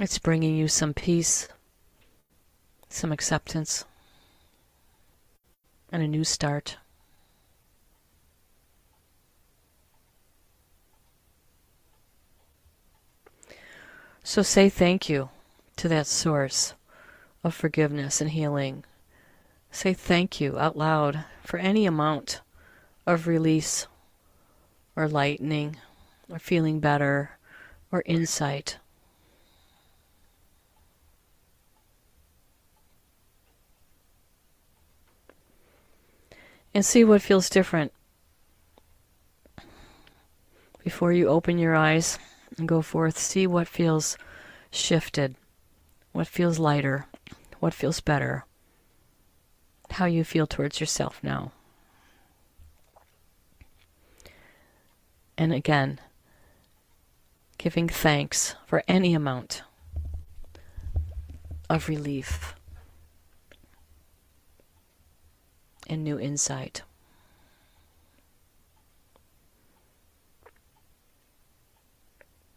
It's 0.00 0.18
bringing 0.18 0.56
you 0.56 0.68
some 0.68 0.92
peace, 0.92 1.48
some 2.88 3.12
acceptance 3.12 3.84
and 5.96 6.04
a 6.04 6.08
new 6.08 6.24
start. 6.24 6.76
So 14.22 14.42
say 14.42 14.68
thank 14.68 15.08
you 15.08 15.30
to 15.76 15.88
that 15.88 16.06
source 16.06 16.74
of 17.42 17.54
forgiveness 17.54 18.20
and 18.20 18.28
healing. 18.28 18.84
Say 19.70 19.94
thank 19.94 20.38
you 20.38 20.58
out 20.58 20.76
loud 20.76 21.24
for 21.42 21.56
any 21.56 21.86
amount 21.86 22.42
of 23.06 23.26
release 23.26 23.86
or 24.96 25.08
lightening 25.08 25.78
or 26.28 26.38
feeling 26.38 26.78
better 26.78 27.38
or 27.90 28.02
insight. 28.04 28.76
And 36.76 36.84
see 36.84 37.02
what 37.02 37.22
feels 37.22 37.48
different 37.48 37.90
before 40.84 41.10
you 41.10 41.26
open 41.26 41.56
your 41.56 41.74
eyes 41.74 42.18
and 42.58 42.68
go 42.68 42.82
forth. 42.82 43.16
See 43.16 43.46
what 43.46 43.66
feels 43.66 44.18
shifted, 44.70 45.36
what 46.12 46.26
feels 46.26 46.58
lighter, 46.58 47.06
what 47.60 47.72
feels 47.72 48.00
better, 48.00 48.44
how 49.92 50.04
you 50.04 50.22
feel 50.22 50.46
towards 50.46 50.78
yourself 50.78 51.18
now. 51.22 51.50
And 55.38 55.54
again, 55.54 55.98
giving 57.56 57.88
thanks 57.88 58.54
for 58.66 58.82
any 58.86 59.14
amount 59.14 59.62
of 61.70 61.88
relief. 61.88 62.54
And 65.86 66.02
new 66.02 66.18
insight. 66.18 66.82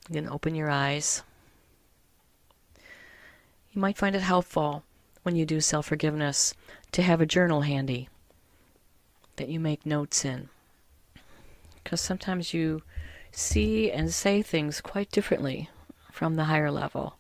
You 0.10 0.16
can 0.16 0.30
open 0.30 0.56
your 0.56 0.70
eyes. 0.72 1.22
You 3.72 3.80
might 3.82 3.98
find 3.98 4.16
it 4.16 4.24
helpful 4.24 4.84
when 5.22 5.36
you 5.36 5.46
do 5.46 5.62
self 5.62 5.86
forgiveness 5.86 6.56
to 6.92 7.04
have 7.04 7.22
a 7.22 7.26
journal 7.28 7.62
handy 7.62 8.10
that 9.36 9.50
you 9.50 9.60
make 9.60 9.86
notes 9.86 10.26
in. 10.26 10.50
Because 11.84 12.02
sometimes 12.02 12.54
you 12.54 12.82
see 13.32 13.92
and 13.92 14.12
say 14.12 14.42
things 14.42 14.82
quite 14.82 15.12
differently 15.12 15.70
from 16.12 16.36
the 16.36 16.46
higher 16.46 16.72
level 16.72 17.18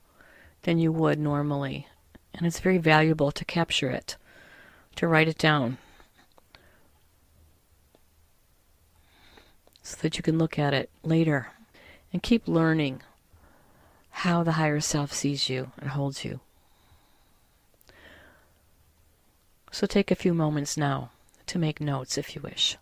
than 0.63 0.79
you 0.79 0.91
would 0.91 1.19
normally. 1.19 1.87
And 2.33 2.47
it's 2.47 2.59
very 2.59 2.79
valuable 2.79 3.31
to 3.31 3.45
capture 3.45 3.89
it, 3.89 4.17
to 4.95 5.07
write 5.07 5.27
it 5.27 5.37
down, 5.37 5.77
so 9.89 9.97
that 10.01 10.17
you 10.17 10.21
can 10.21 10.37
look 10.37 10.59
at 10.59 10.71
it 10.71 10.87
later 11.03 11.49
and 12.13 12.21
keep 12.21 12.47
learning 12.47 13.01
how 14.11 14.43
the 14.43 14.51
higher 14.51 14.79
self 14.79 15.11
sees 15.11 15.49
you 15.49 15.71
and 15.79 15.89
holds 15.89 16.23
you. 16.23 16.41
So 19.71 19.87
take 19.87 20.11
a 20.11 20.15
few 20.15 20.35
moments 20.35 20.77
now 20.77 21.09
to 21.47 21.57
make 21.57 21.81
notes 21.81 22.19
if 22.19 22.35
you 22.35 22.41
wish. 22.43 22.77